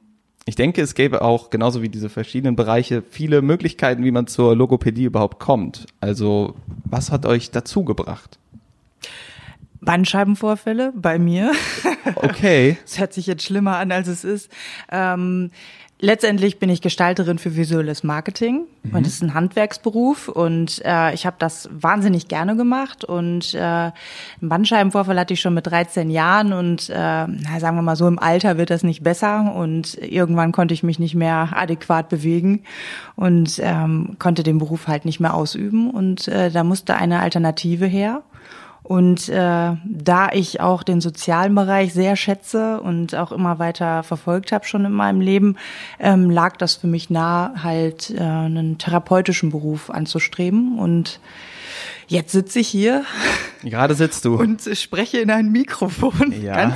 ich 0.45 0.55
denke, 0.55 0.81
es 0.81 0.95
gäbe 0.95 1.21
auch, 1.21 1.49
genauso 1.49 1.81
wie 1.81 1.89
diese 1.89 2.09
verschiedenen 2.09 2.55
Bereiche, 2.55 3.01
viele 3.09 3.41
Möglichkeiten, 3.41 4.03
wie 4.03 4.11
man 4.11 4.27
zur 4.27 4.55
Logopädie 4.55 5.05
überhaupt 5.05 5.39
kommt. 5.39 5.85
Also, 6.01 6.55
was 6.85 7.11
hat 7.11 7.25
euch 7.25 7.51
dazu 7.51 7.85
gebracht? 7.85 8.39
Bandscheibenvorfälle 9.83 10.93
bei 10.95 11.19
mir. 11.19 11.51
Okay. 12.15 12.77
Es 12.85 12.99
hört 12.99 13.13
sich 13.13 13.27
jetzt 13.27 13.43
schlimmer 13.43 13.77
an, 13.77 13.91
als 13.91 14.07
es 14.07 14.23
ist. 14.23 14.49
Ähm, 14.91 15.51
letztendlich 16.03 16.59
bin 16.59 16.69
ich 16.69 16.81
Gestalterin 16.81 17.39
für 17.39 17.55
visuelles 17.55 18.03
Marketing 18.03 18.65
mhm. 18.83 18.95
und 18.95 19.07
es 19.07 19.13
ist 19.13 19.23
ein 19.23 19.33
Handwerksberuf 19.33 20.27
und 20.27 20.83
äh, 20.83 21.13
ich 21.13 21.25
habe 21.25 21.37
das 21.39 21.69
wahnsinnig 21.71 22.27
gerne 22.27 22.57
gemacht 22.57 23.05
und 23.05 23.53
äh, 23.53 23.59
einen 23.59 23.93
Bandscheibenvorfall 24.41 25.17
hatte 25.17 25.33
ich 25.33 25.39
schon 25.39 25.53
mit 25.53 25.65
13 25.65 26.09
Jahren 26.09 26.51
und 26.51 26.89
äh, 26.89 26.93
na, 26.93 27.59
sagen 27.59 27.77
wir 27.77 27.81
mal 27.81 27.95
so 27.95 28.07
im 28.07 28.19
Alter 28.19 28.57
wird 28.57 28.69
das 28.69 28.83
nicht 28.83 29.01
besser 29.01 29.55
und 29.55 29.95
irgendwann 29.95 30.51
konnte 30.51 30.73
ich 30.73 30.83
mich 30.83 30.99
nicht 30.99 31.15
mehr 31.15 31.49
adäquat 31.53 32.09
bewegen 32.09 32.63
und 33.15 33.59
ähm, 33.63 34.17
konnte 34.19 34.43
den 34.43 34.57
Beruf 34.57 34.87
halt 34.87 35.05
nicht 35.05 35.21
mehr 35.21 35.33
ausüben 35.33 35.89
und 35.89 36.27
äh, 36.27 36.51
da 36.51 36.65
musste 36.65 36.95
eine 36.95 37.21
Alternative 37.21 37.85
her 37.85 38.23
und 38.83 39.29
äh, 39.29 39.75
da 39.85 40.29
ich 40.33 40.59
auch 40.59 40.83
den 40.83 40.99
sozialen 40.99 41.55
Bereich 41.55 41.93
sehr 41.93 42.17
schätze 42.17 42.81
und 42.81 43.15
auch 43.15 43.31
immer 43.31 43.57
weiter 43.57 44.03
verfolgt 44.03 44.51
habe 44.51 44.65
schon 44.65 44.83
in 44.83 44.91
meinem 44.91 45.21
Leben, 45.21 45.55
ähm, 45.99 46.29
lag 46.29 46.57
das 46.57 46.75
für 46.75 46.87
mich 46.87 47.09
nah, 47.09 47.53
halt 47.63 48.09
äh, 48.11 48.19
einen 48.19 48.77
therapeutischen 48.77 49.51
Beruf 49.51 49.89
anzustreben. 49.89 50.77
Und 50.77 51.21
jetzt 52.07 52.33
sitze 52.33 52.59
ich 52.59 52.67
hier. 52.67 53.05
Gerade 53.63 53.95
sitzt 53.95 54.25
du. 54.25 54.35
Und 54.35 54.61
spreche 54.73 55.19
in 55.19 55.31
ein 55.31 55.49
Mikrofon. 55.53 56.33
Ja. 56.41 56.55
Ganz, 56.55 56.75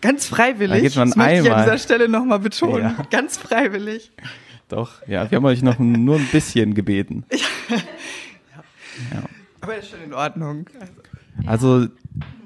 ganz 0.00 0.26
freiwillig. 0.26 0.76
Da 0.76 0.88
geht 0.88 0.96
man 0.96 1.08
das 1.08 1.16
möchte 1.16 1.30
einmal. 1.30 1.46
ich 1.46 1.52
an 1.52 1.64
dieser 1.64 1.78
Stelle 1.78 2.08
nochmal 2.08 2.40
betonen. 2.40 2.96
Ja. 2.98 3.06
Ganz 3.10 3.36
freiwillig. 3.36 4.10
Doch, 4.68 5.06
ja, 5.06 5.30
wir 5.30 5.36
haben 5.36 5.44
euch 5.44 5.62
noch 5.62 5.78
nur 5.78 6.16
ein 6.16 6.28
bisschen 6.32 6.74
gebeten. 6.74 7.24
ja. 7.30 7.76
ja. 9.12 9.22
Aber 9.60 9.76
ist 9.76 9.90
schon 9.90 10.02
in 10.02 10.14
Ordnung. 10.14 10.66
Also 10.80 10.92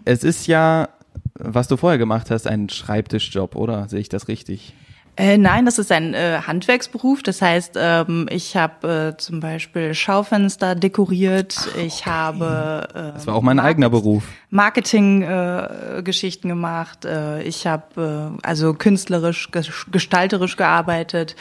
es 0.04 0.24
ist 0.24 0.46
ja, 0.46 0.88
was 1.34 1.68
du 1.68 1.76
vorher 1.76 1.98
gemacht 1.98 2.30
hast, 2.30 2.46
ein 2.46 2.68
Schreibtischjob, 2.68 3.56
oder? 3.56 3.88
Sehe 3.88 4.00
ich 4.00 4.08
das 4.08 4.28
richtig? 4.28 4.74
Äh, 5.18 5.38
nein, 5.38 5.64
das 5.64 5.78
ist 5.78 5.90
ein 5.92 6.12
äh, 6.12 6.40
Handwerksberuf. 6.46 7.22
Das 7.22 7.40
heißt, 7.40 7.76
ähm, 7.80 8.28
ich 8.30 8.54
habe 8.54 9.14
äh, 9.14 9.16
zum 9.16 9.40
Beispiel 9.40 9.94
Schaufenster 9.94 10.74
dekoriert. 10.74 11.56
Ach, 11.58 11.68
okay. 11.68 11.86
Ich 11.86 12.04
habe. 12.04 12.86
Äh, 12.94 13.12
das 13.14 13.26
war 13.26 13.34
auch 13.34 13.42
mein 13.42 13.58
eigener 13.58 13.88
Beruf. 13.88 14.24
Marketing-Geschichten 14.50 16.48
äh, 16.48 16.50
gemacht. 16.50 17.06
Äh, 17.06 17.42
ich 17.44 17.66
habe 17.66 18.36
äh, 18.36 18.46
also 18.46 18.74
künstlerisch, 18.74 19.50
gestalterisch 19.90 20.56
gearbeitet. 20.56 21.34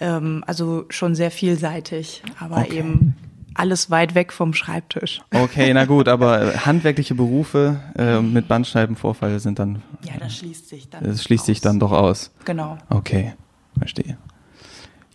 Ähm, 0.00 0.42
also 0.46 0.86
schon 0.88 1.14
sehr 1.14 1.30
vielseitig, 1.30 2.22
aber 2.40 2.62
okay. 2.62 2.78
eben 2.78 3.14
alles 3.58 3.90
weit 3.90 4.14
weg 4.14 4.32
vom 4.32 4.54
Schreibtisch. 4.54 5.20
Okay, 5.34 5.72
na 5.74 5.84
gut, 5.84 6.08
aber 6.08 6.64
handwerkliche 6.64 7.14
Berufe 7.14 7.80
äh, 7.96 8.20
mit 8.20 8.48
Bandscheibenvorfall 8.48 9.40
sind 9.40 9.58
dann. 9.58 9.82
Ja, 10.04 10.14
das 10.18 10.36
schließt 10.36 10.68
sich 10.68 10.88
dann. 10.88 11.04
Das 11.04 11.22
schließt 11.22 11.42
aus. 11.42 11.46
sich 11.46 11.60
dann 11.60 11.80
doch 11.80 11.92
aus. 11.92 12.30
Genau. 12.44 12.78
Okay, 12.88 13.34
verstehe. 13.78 14.16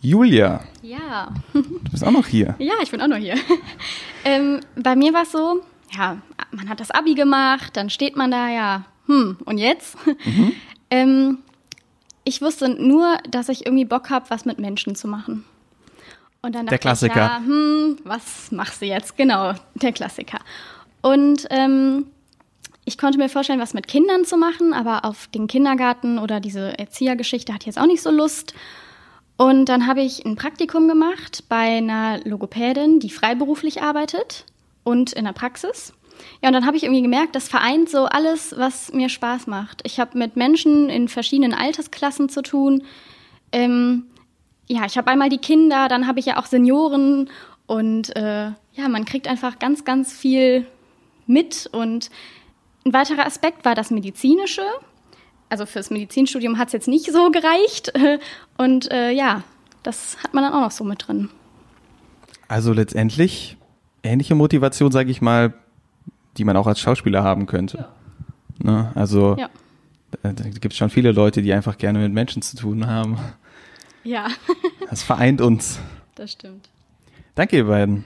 Julia. 0.00 0.60
Ja. 0.82 1.32
Du 1.54 1.90
bist 1.90 2.04
auch 2.04 2.10
noch 2.10 2.26
hier. 2.26 2.54
Ja, 2.58 2.74
ich 2.82 2.90
bin 2.90 3.00
auch 3.00 3.08
noch 3.08 3.16
hier. 3.16 3.36
ähm, 4.24 4.60
bei 4.76 4.94
mir 4.96 5.14
war 5.14 5.22
es 5.22 5.32
so, 5.32 5.62
ja, 5.96 6.18
man 6.50 6.68
hat 6.68 6.80
das 6.80 6.90
Abi 6.90 7.14
gemacht, 7.14 7.76
dann 7.76 7.88
steht 7.88 8.14
man 8.14 8.30
da, 8.30 8.50
ja, 8.50 8.84
hm, 9.06 9.38
und 9.46 9.56
jetzt? 9.56 9.96
Mhm. 10.06 10.52
ähm, 10.90 11.38
ich 12.24 12.42
wusste 12.42 12.68
nur, 12.68 13.16
dass 13.30 13.48
ich 13.48 13.64
irgendwie 13.64 13.86
Bock 13.86 14.10
habe, 14.10 14.26
was 14.28 14.44
mit 14.44 14.58
Menschen 14.58 14.94
zu 14.94 15.08
machen. 15.08 15.44
Und 16.44 16.54
dann 16.54 16.66
der 16.66 16.78
Klassiker. 16.78 17.14
Ich, 17.14 17.20
ja, 17.20 17.36
hm, 17.38 17.96
was 18.04 18.52
machst 18.52 18.82
du 18.82 18.86
jetzt? 18.86 19.16
Genau, 19.16 19.54
der 19.76 19.92
Klassiker. 19.92 20.38
Und 21.00 21.46
ähm, 21.48 22.06
ich 22.84 22.98
konnte 22.98 23.16
mir 23.16 23.30
vorstellen, 23.30 23.60
was 23.60 23.72
mit 23.72 23.88
Kindern 23.88 24.26
zu 24.26 24.36
machen, 24.36 24.74
aber 24.74 25.06
auf 25.06 25.26
den 25.28 25.46
Kindergarten 25.46 26.18
oder 26.18 26.40
diese 26.40 26.78
Erziehergeschichte 26.78 27.52
hatte 27.54 27.62
ich 27.62 27.66
jetzt 27.68 27.78
auch 27.78 27.86
nicht 27.86 28.02
so 28.02 28.10
Lust. 28.10 28.52
Und 29.38 29.70
dann 29.70 29.86
habe 29.86 30.02
ich 30.02 30.26
ein 30.26 30.36
Praktikum 30.36 30.86
gemacht 30.86 31.44
bei 31.48 31.78
einer 31.78 32.20
Logopädin, 32.24 33.00
die 33.00 33.08
freiberuflich 33.08 33.80
arbeitet 33.80 34.44
und 34.84 35.14
in 35.14 35.24
der 35.24 35.32
Praxis. 35.32 35.94
Ja, 36.42 36.50
und 36.50 36.52
dann 36.52 36.66
habe 36.66 36.76
ich 36.76 36.84
irgendwie 36.84 37.02
gemerkt, 37.02 37.34
das 37.34 37.48
vereint 37.48 37.88
so 37.88 38.04
alles, 38.04 38.54
was 38.58 38.92
mir 38.92 39.08
Spaß 39.08 39.46
macht. 39.46 39.80
Ich 39.84 39.98
habe 39.98 40.18
mit 40.18 40.36
Menschen 40.36 40.90
in 40.90 41.08
verschiedenen 41.08 41.54
Altersklassen 41.54 42.28
zu 42.28 42.42
tun. 42.42 42.82
Ähm, 43.50 44.08
ja, 44.66 44.84
ich 44.86 44.96
habe 44.96 45.10
einmal 45.10 45.28
die 45.28 45.38
Kinder, 45.38 45.88
dann 45.88 46.06
habe 46.06 46.20
ich 46.20 46.26
ja 46.26 46.38
auch 46.38 46.46
Senioren 46.46 47.28
und 47.66 48.14
äh, 48.16 48.50
ja, 48.74 48.88
man 48.88 49.04
kriegt 49.04 49.28
einfach 49.28 49.58
ganz, 49.58 49.84
ganz 49.84 50.12
viel 50.12 50.66
mit. 51.26 51.68
Und 51.72 52.10
ein 52.84 52.92
weiterer 52.92 53.26
Aspekt 53.26 53.64
war 53.64 53.74
das 53.74 53.90
Medizinische. 53.90 54.62
Also 55.48 55.66
fürs 55.66 55.90
Medizinstudium 55.90 56.58
hat 56.58 56.68
es 56.68 56.72
jetzt 56.72 56.88
nicht 56.88 57.10
so 57.10 57.30
gereicht. 57.30 57.92
Und 58.58 58.90
äh, 58.90 59.10
ja, 59.10 59.42
das 59.82 60.16
hat 60.22 60.34
man 60.34 60.44
dann 60.44 60.52
auch 60.52 60.60
noch 60.60 60.70
so 60.70 60.84
mit 60.84 61.06
drin. 61.06 61.30
Also 62.48 62.72
letztendlich 62.72 63.56
ähnliche 64.02 64.34
Motivation, 64.34 64.92
sage 64.92 65.10
ich 65.10 65.22
mal, 65.22 65.54
die 66.36 66.44
man 66.44 66.56
auch 66.56 66.66
als 66.66 66.80
Schauspieler 66.80 67.22
haben 67.22 67.46
könnte. 67.46 67.88
Ja. 68.62 68.70
Ne? 68.70 68.92
Also 68.94 69.36
ja. 69.38 69.48
da, 70.22 70.32
da 70.32 70.48
gibt 70.48 70.72
es 70.72 70.76
schon 70.76 70.90
viele 70.90 71.12
Leute, 71.12 71.42
die 71.42 71.52
einfach 71.52 71.78
gerne 71.78 72.00
mit 72.00 72.12
Menschen 72.12 72.42
zu 72.42 72.56
tun 72.56 72.86
haben. 72.86 73.18
Ja. 74.04 74.28
das 74.90 75.02
vereint 75.02 75.40
uns. 75.40 75.80
Das 76.14 76.32
stimmt. 76.32 76.68
Danke, 77.34 77.56
ihr 77.56 77.64
beiden. 77.64 78.04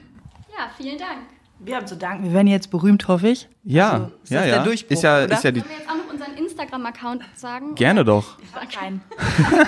Ja, 0.57 0.71
vielen 0.77 0.97
Dank. 0.97 1.19
Wir 1.59 1.75
haben 1.75 1.85
zu 1.85 1.97
danken. 1.97 2.23
Wir 2.23 2.33
werden 2.33 2.47
jetzt 2.47 2.71
berühmt, 2.71 3.07
hoffe 3.09 3.27
ich. 3.27 3.49
Ja, 3.63 3.91
also, 3.91 4.11
ist 4.23 4.31
ja, 4.31 4.45
ja. 4.45 4.55
Der 4.55 4.63
Durchbruch, 4.63 4.91
ist 4.91 5.03
ja, 5.03 5.25
oder? 5.25 5.33
ist 5.33 5.43
ja 5.43 5.51
die. 5.51 5.59
Sollen 5.59 5.71
wir 5.71 5.77
jetzt 5.77 5.89
auch 5.89 5.95
noch 5.95 6.09
unseren 6.09 6.33
Instagram-Account 6.37 7.23
sagen? 7.35 7.75
Gerne 7.75 8.01
oder? 8.01 8.13
doch. 8.13 8.39
Ich 8.41 8.49
sag 8.49 8.71
keinen. 8.71 9.01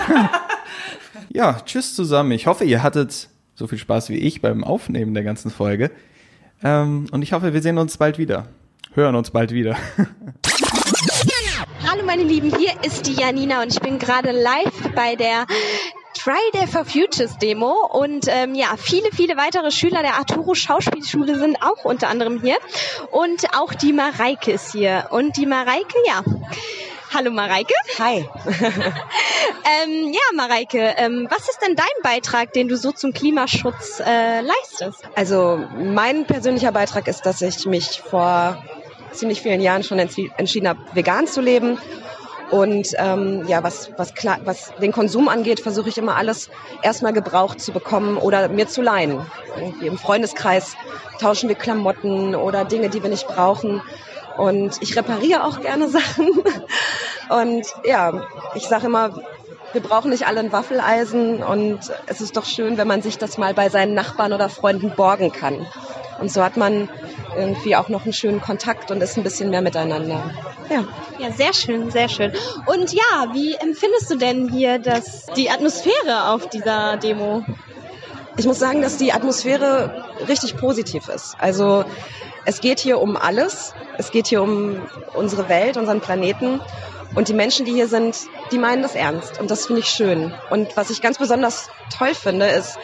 ja, 1.29 1.59
tschüss 1.65 1.95
zusammen. 1.95 2.31
Ich 2.31 2.47
hoffe, 2.47 2.63
ihr 2.63 2.81
hattet 2.81 3.27
so 3.55 3.67
viel 3.67 3.77
Spaß 3.77 4.09
wie 4.09 4.15
ich 4.15 4.41
beim 4.41 4.63
Aufnehmen 4.63 5.13
der 5.13 5.23
ganzen 5.23 5.51
Folge. 5.51 5.91
Ähm, 6.63 7.07
und 7.11 7.21
ich 7.23 7.33
hoffe, 7.33 7.53
wir 7.53 7.61
sehen 7.61 7.77
uns 7.77 7.97
bald 7.97 8.17
wieder. 8.17 8.47
Hören 8.93 9.15
uns 9.15 9.31
bald 9.31 9.51
wieder. 9.51 9.75
Hallo 11.89 12.05
meine 12.05 12.23
Lieben, 12.23 12.55
hier 12.55 12.71
ist 12.83 13.05
die 13.07 13.13
Janina 13.13 13.63
und 13.63 13.73
ich 13.73 13.81
bin 13.81 13.99
gerade 13.99 14.31
live 14.31 14.93
bei 14.95 15.15
der 15.15 15.45
Friday 16.23 16.67
for 16.67 16.85
Futures 16.85 17.39
Demo 17.39 17.87
und 17.93 18.27
ähm, 18.27 18.53
ja, 18.53 18.75
viele, 18.77 19.09
viele 19.11 19.37
weitere 19.37 19.71
Schüler 19.71 20.03
der 20.03 20.17
Arturo 20.17 20.53
Schauspielschule 20.53 21.39
sind 21.39 21.57
auch 21.63 21.83
unter 21.83 22.09
anderem 22.09 22.39
hier 22.39 22.57
und 23.09 23.55
auch 23.55 23.73
die 23.73 23.91
Mareike 23.91 24.51
ist 24.51 24.71
hier 24.71 25.07
und 25.09 25.35
die 25.35 25.47
Mareike, 25.47 25.97
ja, 26.05 26.21
Hallo 27.11 27.31
Mareike. 27.31 27.73
Hi. 27.97 28.19
ähm, 28.45 30.13
ja, 30.13 30.21
Mareike, 30.35 30.93
ähm, 30.97 31.27
was 31.27 31.49
ist 31.49 31.59
denn 31.65 31.75
dein 31.75 31.87
Beitrag, 32.03 32.53
den 32.53 32.67
du 32.67 32.77
so 32.77 32.91
zum 32.91 33.13
Klimaschutz 33.13 33.99
äh, 33.99 34.41
leistest? 34.41 35.03
Also 35.15 35.59
mein 35.75 36.25
persönlicher 36.25 36.71
Beitrag 36.71 37.07
ist, 37.07 37.25
dass 37.25 37.41
ich 37.41 37.65
mich 37.65 37.99
vor 37.99 38.63
ziemlich 39.11 39.41
vielen 39.41 39.59
Jahren 39.59 39.83
schon 39.83 39.97
entschieden 39.97 40.67
habe, 40.67 40.79
vegan 40.93 41.25
zu 41.25 41.41
leben 41.41 41.79
und 42.51 42.93
ähm, 42.97 43.47
ja, 43.47 43.63
was, 43.63 43.91
was, 43.95 44.13
klar, 44.13 44.39
was 44.43 44.73
den 44.81 44.91
Konsum 44.91 45.29
angeht, 45.29 45.61
versuche 45.61 45.87
ich 45.87 45.97
immer 45.97 46.17
alles 46.17 46.49
erstmal 46.81 47.13
gebraucht 47.13 47.61
zu 47.61 47.71
bekommen 47.71 48.17
oder 48.17 48.49
mir 48.49 48.67
zu 48.67 48.81
leihen. 48.81 49.25
Irgendwie 49.57 49.87
Im 49.87 49.97
Freundeskreis 49.97 50.75
tauschen 51.19 51.47
wir 51.47 51.55
Klamotten 51.55 52.35
oder 52.35 52.65
Dinge, 52.65 52.89
die 52.89 53.01
wir 53.01 53.09
nicht 53.09 53.25
brauchen. 53.25 53.81
Und 54.37 54.81
ich 54.81 54.97
repariere 54.97 55.45
auch 55.45 55.61
gerne 55.61 55.87
Sachen. 55.89 56.43
Und 57.29 57.67
ja, 57.85 58.27
ich 58.55 58.67
sage 58.67 58.87
immer, 58.87 59.21
wir 59.71 59.81
brauchen 59.81 60.11
nicht 60.11 60.27
alle 60.27 60.41
ein 60.41 60.51
Waffeleisen 60.51 61.41
und 61.43 61.79
es 62.07 62.19
ist 62.19 62.35
doch 62.35 62.45
schön, 62.45 62.77
wenn 62.77 62.87
man 62.87 63.01
sich 63.01 63.17
das 63.17 63.37
mal 63.37 63.53
bei 63.53 63.69
seinen 63.69 63.93
Nachbarn 63.93 64.33
oder 64.33 64.49
Freunden 64.49 64.91
borgen 64.91 65.31
kann. 65.31 65.65
Und 66.21 66.31
so 66.31 66.43
hat 66.43 66.55
man 66.55 66.87
irgendwie 67.35 67.75
auch 67.75 67.89
noch 67.89 68.03
einen 68.03 68.13
schönen 68.13 68.41
Kontakt 68.41 68.91
und 68.91 69.01
ist 69.01 69.17
ein 69.17 69.23
bisschen 69.23 69.49
mehr 69.49 69.61
miteinander. 69.61 70.31
Ja. 70.69 70.85
Ja, 71.17 71.31
sehr 71.31 71.53
schön, 71.53 71.91
sehr 71.91 72.09
schön. 72.09 72.31
Und 72.65 72.93
ja, 72.93 73.27
wie 73.33 73.55
empfindest 73.55 74.09
du 74.09 74.17
denn 74.17 74.47
hier 74.49 74.79
das, 74.79 75.25
die 75.35 75.49
Atmosphäre 75.49 76.29
auf 76.29 76.47
dieser 76.47 76.97
Demo? 76.97 77.43
Ich 78.37 78.45
muss 78.45 78.59
sagen, 78.59 78.81
dass 78.81 78.97
die 78.97 79.11
Atmosphäre 79.11 80.05
richtig 80.27 80.57
positiv 80.57 81.09
ist. 81.09 81.35
Also 81.39 81.85
es 82.45 82.61
geht 82.61 82.79
hier 82.79 83.01
um 83.01 83.17
alles. 83.17 83.73
Es 83.97 84.11
geht 84.11 84.27
hier 84.27 84.41
um 84.41 84.81
unsere 85.13 85.49
Welt, 85.49 85.77
unseren 85.77 86.01
Planeten. 86.01 86.61
Und 87.15 87.27
die 87.27 87.33
Menschen, 87.33 87.65
die 87.65 87.73
hier 87.73 87.87
sind, 87.87 88.15
die 88.51 88.57
meinen 88.57 88.81
das 88.81 88.95
ernst. 88.95 89.39
Und 89.39 89.51
das 89.51 89.65
finde 89.65 89.81
ich 89.81 89.89
schön. 89.89 90.33
Und 90.49 90.77
was 90.77 90.89
ich 90.89 91.01
ganz 91.01 91.17
besonders 91.17 91.69
toll 91.97 92.13
finde, 92.15 92.47
ist, 92.47 92.77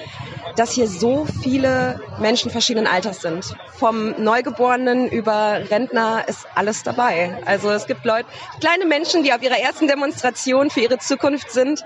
dass 0.58 0.72
hier 0.72 0.88
so 0.88 1.26
viele 1.44 2.02
Menschen 2.20 2.50
verschiedenen 2.52 2.88
Alters 2.88 3.22
sind. 3.22 3.56
Vom 3.78 4.22
Neugeborenen 4.22 5.08
über 5.08 5.62
Rentner 5.70 6.26
ist 6.28 6.48
alles 6.56 6.84
dabei. 6.84 7.40
Also 7.46 7.70
es 7.70 7.86
gibt 7.86 8.04
Leute, 8.06 8.28
kleine 8.60 8.86
Menschen, 8.86 9.24
die 9.24 9.34
auf 9.34 9.42
ihrer 9.42 9.60
ersten 9.60 9.88
Demonstration 9.88 10.72
für 10.72 10.82
ihre 10.82 10.98
Zukunft 10.98 11.52
sind, 11.52 11.86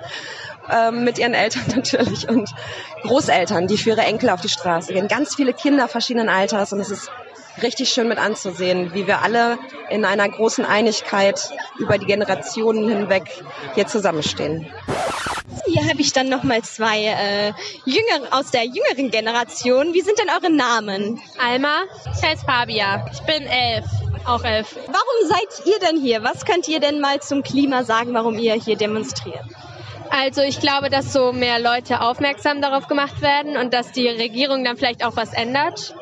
ähm, 0.71 1.03
mit 1.03 1.19
ihren 1.19 1.33
Eltern 1.33 1.63
natürlich 1.75 2.29
und 2.29 2.49
Großeltern, 3.03 3.67
die 3.67 3.77
für 3.77 3.89
ihre 3.91 4.01
Enkel 4.01 4.29
auf 4.29 4.41
die 4.41 4.49
Straße 4.49 4.93
gehen. 4.93 5.09
Ganz 5.09 5.35
viele 5.35 5.53
Kinder 5.53 5.87
verschiedenen 5.89 6.29
Alters 6.29 6.71
und 6.71 6.79
es 6.79 6.91
ist 6.91 7.11
richtig 7.61 7.89
schön 7.89 8.07
mit 8.07 8.17
anzusehen, 8.17 8.93
wie 8.93 9.07
wir 9.07 9.21
alle 9.21 9.57
in 9.89 10.05
einer 10.05 10.27
großen 10.27 10.65
Einigkeit 10.65 11.51
über 11.77 11.97
die 11.97 12.05
Generationen 12.05 12.89
hinweg 12.89 13.23
hier 13.75 13.87
zusammenstehen. 13.87 14.67
Hier 15.65 15.87
habe 15.87 16.01
ich 16.01 16.13
dann 16.13 16.29
nochmal 16.29 16.61
zwei 16.63 17.05
äh, 17.05 17.53
Jünger 17.85 18.27
aus 18.31 18.51
der 18.51 18.65
jüngeren 18.65 19.11
Generation. 19.11 19.93
Wie 19.93 20.01
sind 20.01 20.17
denn 20.19 20.29
eure 20.29 20.51
Namen? 20.51 21.21
Alma, 21.37 21.83
ich 22.05 22.23
heiße 22.23 22.45
Fabia. 22.45 23.05
Ich 23.11 23.21
bin 23.21 23.45
elf. 23.45 23.85
Auch 24.25 24.43
elf. 24.43 24.75
Warum 24.87 25.29
seid 25.29 25.65
ihr 25.65 25.79
denn 25.79 25.99
hier? 25.99 26.23
Was 26.23 26.45
könnt 26.45 26.67
ihr 26.67 26.79
denn 26.79 26.99
mal 26.99 27.21
zum 27.21 27.43
Klima 27.43 27.83
sagen, 27.83 28.13
warum 28.13 28.37
ihr 28.37 28.53
hier 28.53 28.75
demonstriert? 28.77 29.45
Also 30.09 30.41
ich 30.41 30.59
glaube, 30.59 30.89
dass 30.89 31.13
so 31.13 31.31
mehr 31.31 31.57
Leute 31.59 32.01
aufmerksam 32.01 32.61
darauf 32.61 32.87
gemacht 32.87 33.21
werden 33.21 33.55
und 33.55 33.73
dass 33.73 33.93
die 33.93 34.09
Regierung 34.09 34.65
dann 34.65 34.75
vielleicht 34.75 35.05
auch 35.05 35.15
was 35.15 35.33
ändert. 35.33 35.95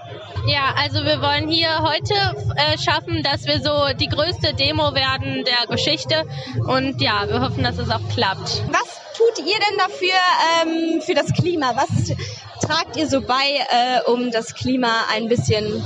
Ja, 0.50 0.74
also 0.76 1.06
wir 1.06 1.22
wollen 1.22 1.48
hier 1.48 1.84
heute 1.84 2.16
äh, 2.56 2.76
schaffen, 2.80 3.22
dass 3.22 3.46
wir 3.46 3.62
so 3.62 3.94
die 3.96 4.08
größte 4.08 4.56
Demo 4.56 4.96
werden 4.96 5.46
der 5.46 5.68
Geschichte 5.68 6.26
und 6.68 7.00
ja, 7.00 7.30
wir 7.30 7.42
hoffen, 7.42 7.64
dass 7.64 7.78
es 7.78 7.92
auch 7.92 8.02
klappt. 8.12 8.64
Was 8.72 9.00
tut 9.16 9.46
ihr 9.46 9.60
denn 9.60 9.78
dafür 9.78 10.18
ähm, 10.64 11.02
für 11.02 11.14
das 11.14 11.34
Klima? 11.34 11.74
Was 11.76 12.18
tragt 12.66 12.98
ihr 12.98 13.08
so 13.08 13.22
bei, 13.22 13.60
äh, 13.70 14.10
um 14.10 14.32
das 14.32 14.56
Klima 14.56 15.06
ein 15.14 15.28
bisschen 15.28 15.84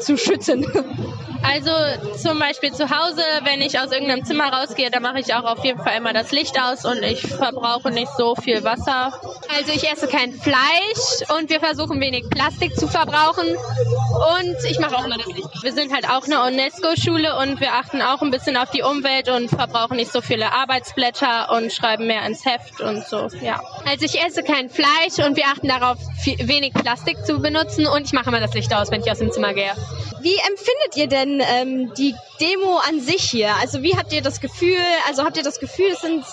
zu 0.00 0.16
schützen? 0.16 0.64
Also 1.48 1.70
zum 2.16 2.38
Beispiel 2.38 2.72
zu 2.72 2.90
Hause, 2.90 3.22
wenn 3.44 3.60
ich 3.60 3.78
aus 3.78 3.92
irgendeinem 3.92 4.24
Zimmer 4.24 4.52
rausgehe, 4.52 4.90
dann 4.90 5.02
mache 5.02 5.20
ich 5.20 5.32
auch 5.34 5.44
auf 5.44 5.64
jeden 5.64 5.80
Fall 5.80 5.96
immer 5.96 6.12
das 6.12 6.32
Licht 6.32 6.60
aus 6.60 6.84
und 6.84 7.02
ich 7.02 7.20
verbrauche 7.20 7.90
nicht 7.90 8.10
so 8.18 8.34
viel 8.34 8.64
Wasser. 8.64 9.12
Also 9.56 9.72
ich 9.72 9.90
esse 9.90 10.08
kein 10.08 10.32
Fleisch 10.32 11.30
und 11.38 11.48
wir 11.48 11.60
versuchen 11.60 12.00
wenig 12.00 12.28
Plastik 12.30 12.76
zu 12.76 12.88
verbrauchen 12.88 13.46
und 13.46 14.56
ich 14.68 14.78
mache 14.80 14.96
auch 14.96 15.04
immer 15.04 15.18
das 15.18 15.26
Licht. 15.26 15.62
Wir 15.62 15.72
sind 15.72 15.92
halt 15.94 16.08
auch 16.08 16.24
eine 16.24 16.42
UNESCO-Schule 16.42 17.38
und 17.38 17.60
wir 17.60 17.72
achten 17.74 18.02
auch 18.02 18.22
ein 18.22 18.30
bisschen 18.30 18.56
auf 18.56 18.70
die 18.70 18.82
Umwelt 18.82 19.28
und 19.28 19.48
verbrauchen 19.48 19.96
nicht 19.96 20.12
so 20.12 20.20
viele 20.20 20.52
Arbeitsblätter 20.52 21.52
und 21.52 21.72
schreiben 21.72 22.06
mehr 22.06 22.26
ins 22.26 22.44
Heft 22.44 22.80
und 22.80 23.04
so, 23.06 23.28
ja. 23.40 23.60
Also 23.86 24.04
ich 24.04 24.20
esse 24.20 24.42
kein 24.42 24.68
Fleisch 24.68 25.24
und 25.24 25.36
wir 25.36 25.44
achten 25.46 25.68
darauf, 25.68 25.98
wenig 26.24 26.74
Plastik 26.74 27.24
zu 27.24 27.40
benutzen 27.40 27.86
und 27.86 28.02
ich 28.02 28.12
mache 28.12 28.30
immer 28.30 28.40
das 28.40 28.52
Licht 28.54 28.74
aus, 28.74 28.90
wenn 28.90 29.00
ich 29.00 29.10
aus 29.10 29.18
dem 29.18 29.30
Zimmer 29.30 29.54
gehe. 29.54 29.72
Wie 30.20 30.34
empfindet 30.34 30.96
ihr 30.96 31.06
denn 31.06 31.35
ähm, 31.40 31.92
die 31.94 32.14
Demo 32.40 32.78
an 32.88 33.00
sich 33.00 33.22
hier? 33.22 33.54
Also 33.60 33.82
wie 33.82 33.96
habt 33.96 34.12
ihr 34.12 34.22
das 34.22 34.40
Gefühl, 34.40 34.78
also 35.08 35.24
habt 35.24 35.36
ihr 35.36 35.42
das 35.42 35.60
Gefühl, 35.60 35.90
es 35.92 36.00
sind 36.00 36.24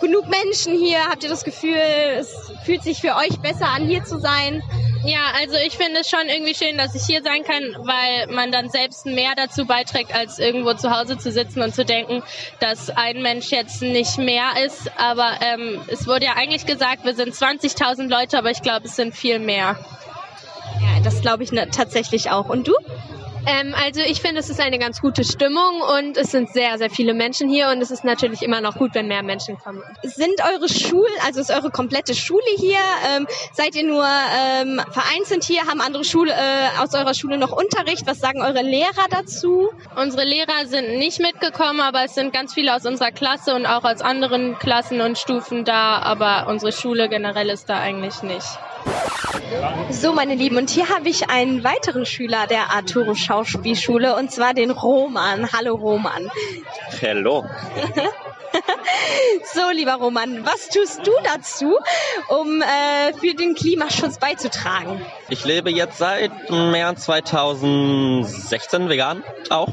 genug 0.00 0.28
Menschen 0.28 0.78
hier? 0.78 1.04
Habt 1.06 1.22
ihr 1.22 1.30
das 1.30 1.44
Gefühl, 1.44 1.76
es 2.18 2.28
fühlt 2.64 2.82
sich 2.82 3.00
für 3.00 3.16
euch 3.16 3.38
besser 3.40 3.68
an, 3.68 3.86
hier 3.86 4.04
zu 4.04 4.18
sein? 4.18 4.62
Ja, 5.04 5.32
also 5.40 5.56
ich 5.56 5.76
finde 5.78 6.00
es 6.00 6.10
schon 6.10 6.28
irgendwie 6.28 6.54
schön, 6.54 6.76
dass 6.76 6.94
ich 6.94 7.04
hier 7.04 7.22
sein 7.22 7.42
kann, 7.42 7.62
weil 7.86 8.26
man 8.34 8.52
dann 8.52 8.68
selbst 8.68 9.06
mehr 9.06 9.32
dazu 9.34 9.64
beiträgt, 9.64 10.14
als 10.14 10.38
irgendwo 10.38 10.74
zu 10.74 10.90
Hause 10.90 11.16
zu 11.16 11.32
sitzen 11.32 11.62
und 11.62 11.74
zu 11.74 11.86
denken, 11.86 12.22
dass 12.58 12.90
ein 12.90 13.22
Mensch 13.22 13.50
jetzt 13.50 13.80
nicht 13.80 14.18
mehr 14.18 14.62
ist. 14.64 14.90
Aber 14.98 15.38
ähm, 15.40 15.80
es 15.88 16.06
wurde 16.06 16.26
ja 16.26 16.32
eigentlich 16.36 16.66
gesagt, 16.66 17.04
wir 17.04 17.14
sind 17.14 17.34
20.000 17.34 18.08
Leute, 18.08 18.36
aber 18.36 18.50
ich 18.50 18.60
glaube, 18.60 18.86
es 18.86 18.96
sind 18.96 19.14
viel 19.14 19.38
mehr. 19.38 19.78
Ja, 20.80 21.00
das 21.02 21.22
glaube 21.22 21.44
ich 21.44 21.52
ne, 21.52 21.68
tatsächlich 21.70 22.30
auch. 22.30 22.50
Und 22.50 22.68
du? 22.68 22.74
Ähm, 23.46 23.74
also 23.74 24.00
ich 24.00 24.20
finde, 24.20 24.40
es 24.40 24.50
ist 24.50 24.60
eine 24.60 24.78
ganz 24.78 25.00
gute 25.00 25.24
Stimmung 25.24 25.80
und 25.98 26.16
es 26.16 26.30
sind 26.30 26.52
sehr, 26.52 26.78
sehr 26.78 26.90
viele 26.90 27.14
Menschen 27.14 27.48
hier 27.48 27.68
und 27.68 27.80
es 27.80 27.90
ist 27.90 28.04
natürlich 28.04 28.42
immer 28.42 28.60
noch 28.60 28.76
gut, 28.76 28.94
wenn 28.94 29.08
mehr 29.08 29.22
Menschen 29.22 29.58
kommen. 29.58 29.82
Sind 30.02 30.40
eure 30.52 30.68
Schulen, 30.68 31.12
also 31.26 31.40
ist 31.40 31.50
eure 31.50 31.70
komplette 31.70 32.14
Schule 32.14 32.42
hier? 32.56 32.78
Ähm, 33.16 33.26
seid 33.52 33.74
ihr 33.74 33.84
nur 33.84 34.04
ähm, 34.04 34.80
vereinzelt 34.90 35.44
hier? 35.44 35.66
Haben 35.66 35.80
andere 35.80 36.04
Schule 36.04 36.32
äh, 36.32 36.82
aus 36.82 36.94
eurer 36.94 37.14
Schule 37.14 37.38
noch 37.38 37.52
Unterricht? 37.52 38.06
Was 38.06 38.18
sagen 38.18 38.42
eure 38.42 38.62
Lehrer 38.62 39.06
dazu? 39.10 39.70
Unsere 39.96 40.24
Lehrer 40.24 40.66
sind 40.66 40.98
nicht 40.98 41.20
mitgekommen, 41.20 41.80
aber 41.80 42.04
es 42.04 42.14
sind 42.14 42.32
ganz 42.32 42.54
viele 42.54 42.74
aus 42.74 42.84
unserer 42.84 43.10
Klasse 43.10 43.54
und 43.54 43.66
auch 43.66 43.84
aus 43.84 44.00
anderen 44.00 44.58
Klassen 44.58 45.00
und 45.00 45.18
Stufen 45.18 45.64
da, 45.64 45.98
aber 45.98 46.46
unsere 46.48 46.72
Schule 46.72 47.08
generell 47.08 47.48
ist 47.48 47.68
da 47.68 47.78
eigentlich 47.78 48.22
nicht. 48.22 48.46
So, 49.90 50.12
meine 50.12 50.34
Lieben, 50.34 50.56
und 50.56 50.70
hier 50.70 50.88
habe 50.88 51.08
ich 51.08 51.28
einen 51.28 51.64
weiteren 51.64 52.06
Schüler 52.06 52.46
der 52.46 52.72
Arturo 52.72 53.14
Schauspielschule, 53.14 54.16
und 54.16 54.30
zwar 54.30 54.54
den 54.54 54.70
Roman. 54.70 55.52
Hallo, 55.52 55.74
Roman. 55.74 56.30
Hallo. 57.02 57.44
so, 59.52 59.60
lieber 59.72 59.94
Roman, 59.94 60.46
was 60.46 60.68
tust 60.68 61.06
du 61.06 61.12
dazu, 61.24 61.76
um 62.28 62.62
äh, 62.62 63.12
für 63.14 63.34
den 63.34 63.54
Klimaschutz 63.54 64.18
beizutragen? 64.18 65.00
Ich 65.28 65.44
lebe 65.44 65.70
jetzt 65.70 65.98
seit 65.98 66.32
März 66.50 67.04
2016 67.04 68.88
vegan 68.88 69.22
auch 69.50 69.68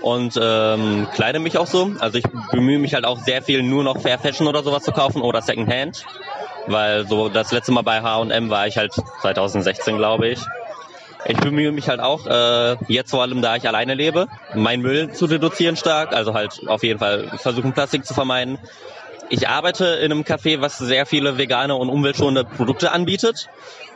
und 0.00 0.38
ähm, 0.40 1.06
kleide 1.14 1.38
mich 1.38 1.58
auch 1.58 1.66
so. 1.66 1.92
Also 1.98 2.18
ich 2.18 2.24
bemühe 2.50 2.78
mich 2.78 2.94
halt 2.94 3.04
auch 3.04 3.18
sehr 3.18 3.42
viel 3.42 3.62
nur 3.62 3.84
noch 3.84 4.00
Fair 4.00 4.18
Fashion 4.18 4.46
oder 4.46 4.62
sowas 4.62 4.82
zu 4.82 4.92
kaufen 4.92 5.22
oder 5.22 5.42
Secondhand 5.42 6.04
weil 6.66 7.06
so 7.06 7.28
das 7.28 7.52
letzte 7.52 7.72
Mal 7.72 7.82
bei 7.82 8.02
H&M 8.02 8.50
war 8.50 8.66
ich 8.66 8.76
halt 8.76 8.92
2016, 9.20 9.96
glaube 9.96 10.28
ich. 10.28 10.40
Ich 11.24 11.36
bemühe 11.36 11.70
mich 11.70 11.88
halt 11.88 12.00
auch, 12.00 12.26
äh, 12.26 12.76
jetzt 12.88 13.10
vor 13.10 13.22
allem, 13.22 13.42
da 13.42 13.54
ich 13.54 13.66
alleine 13.68 13.94
lebe, 13.94 14.26
meinen 14.54 14.82
Müll 14.82 15.12
zu 15.12 15.26
reduzieren 15.26 15.76
stark, 15.76 16.12
also 16.14 16.34
halt 16.34 16.60
auf 16.66 16.82
jeden 16.82 16.98
Fall 16.98 17.30
versuchen, 17.36 17.72
Plastik 17.72 18.04
zu 18.04 18.12
vermeiden. 18.12 18.58
Ich 19.28 19.48
arbeite 19.48 19.84
in 19.84 20.10
einem 20.10 20.22
Café, 20.22 20.60
was 20.60 20.78
sehr 20.78 21.06
viele 21.06 21.38
vegane 21.38 21.76
und 21.76 21.88
umweltschonende 21.88 22.44
Produkte 22.44 22.92
anbietet. 22.92 23.48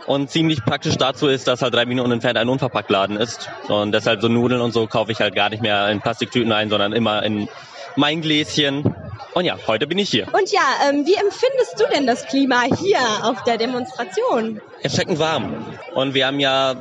Und 0.07 0.31
ziemlich 0.31 0.65
praktisch 0.65 0.97
dazu 0.97 1.27
ist, 1.27 1.49
dass 1.49 1.63
halt 1.63 1.75
drei 1.75 1.85
Minuten 1.85 2.13
entfernt 2.13 2.39
ein 2.39 2.49
Unverpacktladen 2.49 3.17
ist. 3.17 3.51
Und 3.67 3.91
deshalb 3.91 4.23
so 4.23 4.29
Nudeln 4.29 4.61
und 4.61 4.73
so 4.73 4.87
kaufe 4.87 5.11
ich 5.11 5.21
halt 5.21 5.35
gar 5.35 5.51
nicht 5.51 5.63
mehr 5.63 5.89
in 5.89 6.01
Plastiktüten 6.01 6.53
ein, 6.53 6.71
sondern 6.71 6.93
immer 6.93 7.25
in 7.25 7.49
mein 7.97 8.21
Gläschen 8.21 8.95
und 9.37 9.45
ja, 9.45 9.59
heute 9.67 9.87
bin 9.87 9.99
ich 9.99 10.09
hier. 10.09 10.27
Und 10.33 10.51
ja, 10.51 10.63
ähm, 10.89 11.05
wie 11.05 11.15
empfindest 11.15 11.79
du 11.79 11.85
denn 11.95 12.07
das 12.07 12.25
Klima 12.27 12.63
hier 12.63 12.99
auf 13.23 13.45
der 13.45 13.59
Demonstration? 13.59 14.63
Erschreckend 14.81 15.19
warm. 15.19 15.67
Und 15.95 16.15
wir 16.15 16.27
haben 16.27 16.41
ja 16.41 16.77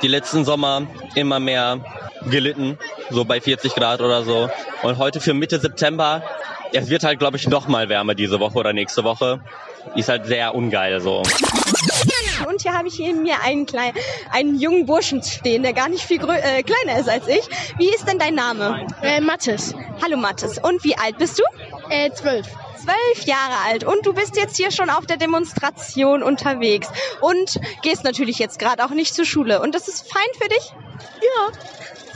die 0.00 0.06
letzten 0.06 0.44
Sommer 0.44 0.82
immer 1.16 1.40
mehr 1.40 1.80
gelitten, 2.30 2.78
so 3.10 3.24
bei 3.24 3.40
40 3.40 3.74
Grad 3.74 4.00
oder 4.02 4.22
so. 4.22 4.48
Und 4.82 4.98
heute 4.98 5.20
für 5.20 5.34
Mitte 5.34 5.58
September, 5.58 6.22
es 6.72 6.88
wird 6.90 7.02
halt, 7.02 7.18
glaube 7.18 7.38
ich, 7.38 7.48
noch 7.48 7.66
mal 7.66 7.88
wärmer 7.88 8.14
diese 8.14 8.38
Woche 8.38 8.58
oder 8.58 8.72
nächste 8.72 9.02
Woche. 9.02 9.40
Ist 9.96 10.08
halt 10.08 10.26
sehr 10.26 10.54
ungeil 10.54 11.00
so. 11.00 11.24
Menschen. 12.40 12.46
Und 12.50 12.62
hier 12.62 12.74
habe 12.74 12.88
ich 12.88 12.98
neben 12.98 13.22
mir 13.22 13.42
einen, 13.42 13.66
kleinen, 13.66 13.96
einen 14.30 14.58
jungen 14.58 14.86
Burschen 14.86 15.22
stehen, 15.22 15.62
der 15.62 15.72
gar 15.72 15.88
nicht 15.88 16.04
viel 16.04 16.20
äh, 16.20 16.62
kleiner 16.62 16.98
ist 16.98 17.08
als 17.08 17.28
ich. 17.28 17.48
Wie 17.78 17.88
ist 17.88 18.08
denn 18.08 18.18
dein 18.18 18.34
Name? 18.34 18.86
Äh, 19.02 19.20
Mathis. 19.20 19.74
Hallo 20.02 20.16
Mathis. 20.16 20.58
Und 20.58 20.82
wie 20.84 20.96
alt 20.96 21.18
bist 21.18 21.38
du? 21.38 21.42
Äh, 21.90 22.10
zwölf 22.12 22.46
zwölf 22.80 23.26
Jahre 23.26 23.56
alt 23.66 23.84
und 23.84 24.06
du 24.06 24.14
bist 24.14 24.36
jetzt 24.36 24.56
hier 24.56 24.70
schon 24.70 24.88
auf 24.88 25.04
der 25.04 25.18
Demonstration 25.18 26.22
unterwegs 26.22 26.88
und 27.20 27.60
gehst 27.82 28.04
natürlich 28.04 28.38
jetzt 28.38 28.58
gerade 28.58 28.82
auch 28.84 28.90
nicht 28.90 29.14
zur 29.14 29.26
Schule. 29.26 29.60
Und 29.60 29.74
das 29.74 29.86
ist 29.86 30.10
fein 30.10 30.22
für 30.40 30.48
dich? 30.48 30.72
Ja. 31.20 31.52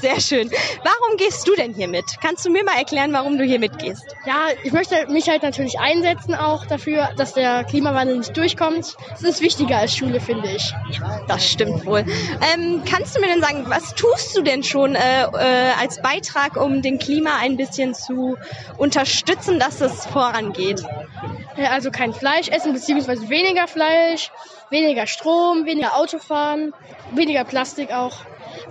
Sehr 0.05 0.21
schön. 0.21 0.51
Warum 0.83 1.17
gehst 1.17 1.49
du 1.49 1.55
denn 1.55 1.73
hier 1.73 1.89
mit? 1.89 2.05
Kannst 2.21 2.45
du 2.45 2.51
mir 2.51 2.63
mal 2.63 2.77
erklären, 2.77 3.15
warum 3.15 3.39
du 3.39 3.45
hier 3.45 3.59
mitgehst? 3.59 4.05
Ja, 4.27 4.49
ich 4.63 4.71
möchte 4.71 5.07
mich 5.11 5.31
halt 5.31 5.43
natürlich 5.43 5.79
einsetzen 5.81 6.35
auch 6.35 6.67
dafür, 6.67 7.09
dass 7.17 7.33
der 7.33 7.65
Klimawandel 7.65 8.19
nicht 8.19 8.37
durchkommt. 8.37 8.99
Das 9.09 9.23
ist 9.23 9.41
wichtiger 9.41 9.79
als 9.79 9.97
Schule, 9.97 10.21
finde 10.21 10.51
ich. 10.51 10.75
Das 11.27 11.49
stimmt 11.49 11.87
wohl. 11.87 12.01
Ähm, 12.53 12.83
kannst 12.85 13.17
du 13.17 13.21
mir 13.23 13.29
denn 13.29 13.41
sagen, 13.41 13.65
was 13.69 13.95
tust 13.95 14.37
du 14.37 14.43
denn 14.43 14.63
schon 14.63 14.95
äh, 14.95 15.23
äh, 15.23 15.73
als 15.81 16.03
Beitrag, 16.03 16.59
um 16.59 16.83
den 16.83 16.99
Klima 16.99 17.39
ein 17.41 17.57
bisschen 17.57 17.95
zu 17.95 18.37
unterstützen, 18.77 19.59
dass 19.59 19.81
es 19.81 20.05
vorangeht? 20.05 20.85
Ja, 21.57 21.71
also 21.71 21.91
kein 21.91 22.13
Fleisch 22.13 22.49
essen, 22.49 22.75
beziehungsweise 22.75 23.31
weniger 23.31 23.67
Fleisch, 23.69 24.31
weniger 24.69 25.07
Strom, 25.07 25.65
weniger 25.65 25.97
Autofahren, 25.97 26.75
weniger 27.13 27.45
Plastik 27.45 27.91
auch. 27.91 28.19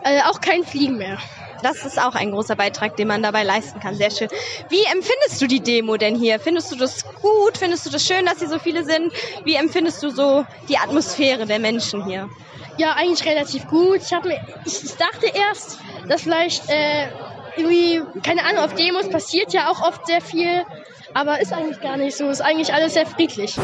Äh, 0.03 0.21
auch 0.29 0.41
kein 0.41 0.63
Fliegen 0.63 0.97
mehr. 0.97 1.17
Das 1.61 1.85
ist 1.85 1.99
auch 1.99 2.15
ein 2.15 2.31
großer 2.31 2.55
Beitrag, 2.55 2.97
den 2.97 3.07
man 3.07 3.23
dabei 3.23 3.43
leisten 3.43 3.79
kann. 3.79 3.95
Sehr 3.95 4.11
schön. 4.11 4.27
Wie 4.69 4.83
empfindest 4.83 5.41
du 5.41 5.47
die 5.47 5.61
Demo 5.61 5.95
denn 5.95 6.15
hier? 6.15 6.39
Findest 6.39 6.71
du 6.71 6.75
das 6.75 7.05
gut? 7.21 7.57
Findest 7.57 7.85
du 7.85 7.89
das 7.89 8.05
schön, 8.05 8.25
dass 8.25 8.39
hier 8.39 8.49
so 8.49 8.59
viele 8.59 8.83
sind? 8.83 9.13
Wie 9.45 9.55
empfindest 9.55 10.03
du 10.03 10.09
so 10.09 10.45
die 10.67 10.77
Atmosphäre 10.77 11.45
der 11.45 11.59
Menschen 11.59 12.05
hier? 12.05 12.29
Ja, 12.77 12.93
eigentlich 12.93 13.25
relativ 13.25 13.67
gut. 13.67 14.01
Ich, 14.01 14.11
mir, 14.11 14.41
ich 14.65 14.95
dachte 14.95 15.27
erst, 15.33 15.79
dass 16.09 16.23
vielleicht 16.23 16.69
äh, 16.69 17.07
irgendwie, 17.55 18.01
keine 18.23 18.43
Ahnung, 18.43 18.63
auf 18.63 18.73
Demos 18.73 19.09
passiert 19.09 19.53
ja 19.53 19.69
auch 19.69 19.81
oft 19.87 20.05
sehr 20.07 20.21
viel. 20.21 20.65
Aber 21.13 21.41
ist 21.41 21.53
eigentlich 21.53 21.79
gar 21.81 21.97
nicht 21.97 22.17
so. 22.17 22.29
Ist 22.29 22.41
eigentlich 22.41 22.73
alles 22.73 22.93
sehr 22.93 23.05
friedlich. 23.05 23.55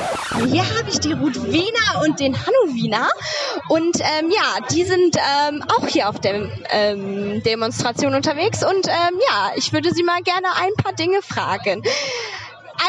Hier 0.47 0.63
habe 0.77 0.89
ich 0.89 0.99
die 0.99 1.13
Ruth 1.13 1.51
Wiener 1.51 2.03
und 2.05 2.19
den 2.19 2.35
Hanno 2.35 2.73
Wiener. 2.73 3.09
Und 3.69 3.99
ähm, 3.99 4.31
ja, 4.31 4.65
die 4.71 4.83
sind 4.83 5.15
ähm, 5.15 5.63
auch 5.77 5.87
hier 5.87 6.09
auf 6.09 6.19
der 6.19 6.49
ähm, 6.71 7.41
Demonstration 7.43 8.13
unterwegs. 8.13 8.63
Und 8.63 8.87
ähm, 8.87 9.19
ja, 9.29 9.51
ich 9.55 9.73
würde 9.73 9.93
sie 9.93 10.03
mal 10.03 10.21
gerne 10.21 10.47
ein 10.61 10.73
paar 10.83 10.93
Dinge 10.93 11.21
fragen 11.21 11.81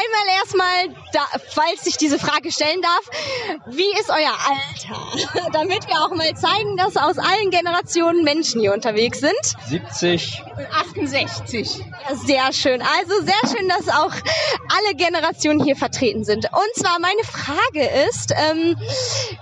einmal 0.01 0.35
erstmal, 0.39 1.03
da, 1.13 1.25
falls 1.49 1.85
ich 1.85 1.97
diese 1.97 2.19
Frage 2.19 2.51
stellen 2.51 2.81
darf, 2.81 3.65
wie 3.67 3.91
ist 3.99 4.09
euer 4.09 4.35
Alter? 4.49 5.49
Damit 5.53 5.87
wir 5.87 5.95
auch 6.01 6.15
mal 6.15 6.33
zeigen, 6.35 6.77
dass 6.77 6.97
aus 6.97 7.17
allen 7.17 7.49
Generationen 7.51 8.23
Menschen 8.23 8.61
hier 8.61 8.73
unterwegs 8.73 9.19
sind. 9.19 9.33
70. 9.67 10.43
68. 10.73 11.77
Ja, 11.77 12.15
sehr 12.15 12.53
schön. 12.53 12.81
Also 12.81 13.13
sehr 13.21 13.57
schön, 13.57 13.69
dass 13.69 13.89
auch 13.89 14.13
alle 14.13 14.95
Generationen 14.95 15.63
hier 15.63 15.75
vertreten 15.75 16.23
sind. 16.23 16.45
Und 16.45 16.75
zwar 16.75 16.99
meine 16.99 17.23
Frage 17.23 18.07
ist, 18.09 18.31
ähm, 18.31 18.77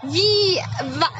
wie 0.03 0.59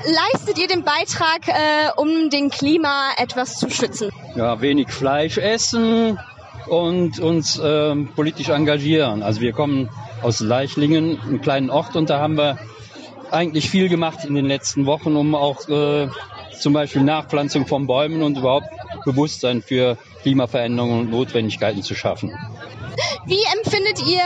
leistet 0.06 0.58
ihr 0.58 0.68
den 0.68 0.84
Beitrag, 0.84 1.48
äh, 1.48 1.92
um 1.96 2.30
den 2.30 2.50
Klima 2.50 3.12
etwas 3.18 3.58
zu 3.58 3.70
schützen? 3.70 4.12
Ja, 4.36 4.62
wenig 4.62 4.90
Fleisch 4.90 5.38
essen, 5.38 6.20
und 6.70 7.20
uns 7.20 7.60
ähm, 7.64 8.10
politisch 8.16 8.50
engagieren. 8.50 9.24
Also 9.24 9.42
wir 9.42 9.54
kommen 9.54 9.90
aus 10.22 10.40
Leichlingen, 10.40 11.20
einem 11.22 11.42
kleinen 11.42 11.70
Ort, 11.70 11.96
und 11.96 12.10
da 12.10 12.20
haben 12.20 12.38
wir 12.38 12.58
eigentlich 13.32 13.70
viel 13.70 13.90
gemacht 13.90 14.26
in 14.26 14.36
den 14.36 14.46
letzten 14.46 14.86
Wochen, 14.86 15.16
um 15.16 15.36
auch 15.36 15.68
äh, 15.70 16.08
zum 16.60 16.74
Beispiel 16.74 17.04
Nachpflanzung 17.04 17.68
von 17.68 17.88
Bäumen 17.88 18.22
und 18.22 18.38
überhaupt 18.38 18.68
Bewusstsein 19.06 19.62
für 19.62 19.98
Klimaveränderungen 20.22 21.02
und 21.02 21.12
Notwendigkeiten 21.12 21.84
zu 21.84 21.96
schaffen. 21.96 22.38
Wie 23.26 23.42
empfindet 23.58 24.06
ihr 24.08 24.24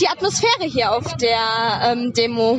die 0.00 0.08
Atmosphäre 0.08 0.64
hier 0.68 0.92
auf 0.92 1.16
der 1.16 1.92
ähm, 1.92 2.12
Demo? 2.12 2.58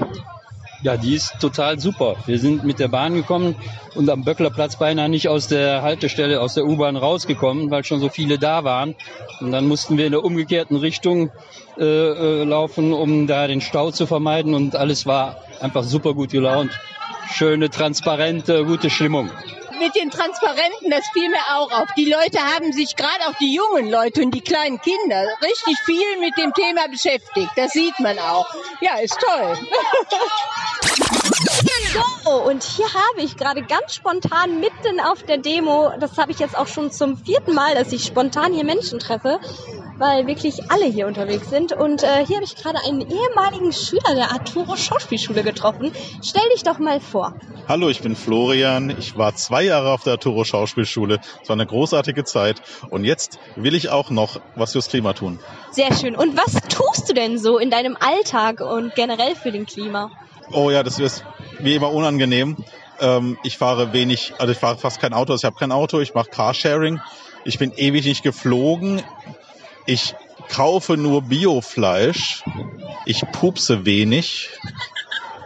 Ja, 0.84 0.98
die 0.98 1.16
ist 1.16 1.40
total 1.40 1.80
super. 1.80 2.18
Wir 2.26 2.38
sind 2.38 2.66
mit 2.66 2.78
der 2.78 2.90
Bahn 2.90 3.14
gekommen 3.14 3.56
und 3.96 4.10
am 4.10 4.26
Böcklerplatz 4.26 4.76
beinahe 4.76 5.08
nicht 5.08 5.30
aus 5.30 5.48
der 5.48 5.82
Haltestelle, 5.82 6.42
aus 6.42 6.56
der 6.56 6.66
U-Bahn 6.66 6.98
rausgekommen, 6.98 7.72
weil 7.72 7.86
schon 7.86 8.02
so 8.02 8.10
viele 8.10 8.38
da 8.38 8.66
waren. 8.66 8.94
Und 9.40 9.54
dann 9.54 9.66
mussten 9.66 9.98
wir 9.98 10.06
in 10.06 10.12
der 10.12 10.26
umgekehrten 10.26 10.76
Richtung 10.76 11.32
äh, 11.78 11.84
äh, 11.86 12.44
laufen, 12.44 12.92
um 12.92 13.28
da 13.28 13.48
den 13.48 13.62
Stau 13.62 13.92
zu 13.92 14.08
vermeiden. 14.08 14.54
Und 14.54 14.76
alles 14.76 15.06
war 15.06 15.38
einfach 15.62 15.84
super 15.84 16.14
gut 16.14 16.32
gelaunt. 16.32 16.78
Schöne, 17.32 17.70
transparente, 17.70 18.66
gute 18.66 18.90
Stimmung 18.90 19.30
mit 19.80 19.96
den 19.96 20.10
Transparenten, 20.12 20.90
das 20.90 21.06
fiel 21.12 21.30
mir 21.30 21.44
auch 21.56 21.72
auf. 21.72 21.88
Die 21.98 22.06
Leute 22.06 22.40
haben 22.40 22.72
sich, 22.72 22.96
gerade 22.96 23.28
auch 23.28 23.34
die 23.40 23.54
jungen 23.54 23.90
Leute 23.90 24.22
und 24.22 24.32
die 24.32 24.42
kleinen 24.42 24.80
Kinder, 24.80 25.28
richtig 25.42 25.78
viel 25.86 26.20
mit 26.20 26.38
dem 26.38 26.54
Thema 26.54 26.88
beschäftigt. 26.88 27.52
Das 27.56 27.72
sieht 27.74 28.00
man 28.00 28.18
auch. 28.20 28.48
Ja, 28.82 28.98
ist 29.00 29.18
toll. 29.20 29.58
So, 31.94 32.42
und 32.44 32.64
hier 32.64 32.88
habe 32.88 33.22
ich 33.22 33.38
gerade 33.38 33.62
ganz 33.62 33.94
spontan 33.94 34.60
mitten 34.60 35.00
auf 35.00 35.22
der 35.22 35.38
Demo, 35.38 35.92
das 36.00 36.18
habe 36.18 36.32
ich 36.32 36.40
jetzt 36.40 36.58
auch 36.58 36.66
schon 36.66 36.92
zum 36.92 37.18
vierten 37.18 37.54
Mal, 37.54 37.76
dass 37.76 37.92
ich 37.92 38.04
spontan 38.04 38.52
hier 38.52 38.64
Menschen 38.66 38.98
treffe, 38.98 39.40
weil 40.00 40.26
wirklich 40.26 40.72
alle 40.72 40.86
hier 40.86 41.06
unterwegs 41.06 41.52
sind. 41.52 41.72
Und 41.72 42.02
äh, 42.02 42.26
hier 42.26 42.38
habe 42.38 42.46
ich 42.46 42.56
gerade 42.56 42.80
einen 42.84 43.02
ehemaligen 43.02 43.72
Schüler 43.72 44.16
der 44.16 44.32
Arturo 44.32 44.76
Schauspielschule 44.76 45.44
getroffen. 45.44 45.92
Stell 46.24 46.42
dich 46.56 46.64
doch 46.64 46.80
mal 46.80 47.00
vor. 47.00 47.36
Hallo, 47.68 47.90
ich 47.90 48.02
bin 48.02 48.16
Florian. 48.16 48.90
Ich 48.98 49.16
war 49.16 49.36
zwei 49.36 49.62
Jahre 49.64 49.92
auf 49.92 50.04
der 50.04 50.14
Arturo 50.14 50.46
Schauspielschule. 50.46 51.20
Es 51.44 51.50
war 51.50 51.56
eine 51.56 51.68
großartige 51.68 52.24
Zeit. 52.24 52.62
Und 52.90 53.06
jetzt 53.06 53.38
will 53.56 53.76
ich 53.76 53.90
auch 53.90 54.10
noch 54.10 54.42
was 54.56 54.72
fürs 54.72 54.88
Klima 54.88 55.14
tun. 55.14 55.40
Sehr 55.70 55.94
schön. 55.94 56.16
Und 56.16 56.36
was 56.38 56.54
tust 56.70 57.08
du 57.10 57.14
denn 57.14 57.38
so 57.38 57.60
in 57.60 57.70
deinem 57.70 57.96
Alltag 58.00 58.62
und 58.62 58.96
generell 58.96 59.36
für 59.36 59.52
den 59.52 59.68
Klima? 59.68 60.10
Oh 60.52 60.70
ja, 60.70 60.84
das 60.84 61.00
ist 61.00 61.24
wie 61.64 61.76
immer 61.76 61.92
unangenehm. 61.92 62.58
Ähm, 63.00 63.38
ich 63.44 63.58
fahre 63.58 63.94
wenig, 63.94 64.34
also 64.40 64.52
ich 64.52 64.60
fahre 64.60 64.78
fast 64.78 65.00
kein 65.00 65.14
Auto. 65.14 65.34
Also 65.34 65.42
ich 65.42 65.46
habe 65.46 65.58
kein 65.58 65.72
Auto. 65.72 66.00
Ich 66.00 66.14
mache 66.14 66.30
Carsharing. 66.30 67.00
Ich 67.46 67.60
bin 67.60 67.74
ewig 67.76 68.06
nicht 68.06 68.24
geflogen. 68.24 69.02
Ich 69.86 70.16
kaufe 70.50 70.98
nur 70.98 71.24
Biofleisch. 71.24 72.44
Ich 73.06 73.24
pupse 73.32 73.86
wenig. 73.86 74.50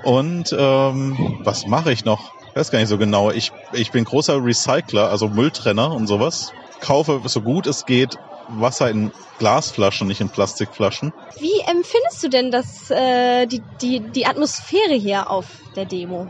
Und 0.04 0.56
ähm, 0.58 1.40
was 1.44 1.66
mache 1.66 1.92
ich 1.92 2.06
noch? 2.06 2.32
Ich 2.50 2.56
weiß 2.56 2.72
gar 2.72 2.80
nicht 2.80 2.90
so 2.90 2.98
genau. 2.98 3.32
Ich, 3.32 3.52
ich 3.74 3.92
bin 3.92 4.04
großer 4.04 4.44
Recycler, 4.44 5.10
also 5.10 5.28
Mülltrenner 5.28 5.92
und 5.92 6.08
sowas. 6.08 6.54
Kaufe 6.80 7.22
so 7.26 7.42
gut 7.42 7.68
es 7.68 7.86
geht 7.86 8.18
Wasser 8.50 8.90
in 8.90 9.12
Glasflaschen, 9.40 10.08
nicht 10.08 10.22
in 10.22 10.30
Plastikflaschen. 10.30 11.14
Wie 11.40 11.60
empfindest 11.62 12.24
du 12.24 12.30
denn 12.30 12.52
das, 12.52 12.90
äh, 12.90 13.46
die, 13.46 13.62
die, 13.82 14.00
die 14.00 14.26
Atmosphäre 14.26 14.96
hier 14.96 15.30
auf 15.30 15.46
der 15.76 15.86
Demo? 15.86 16.28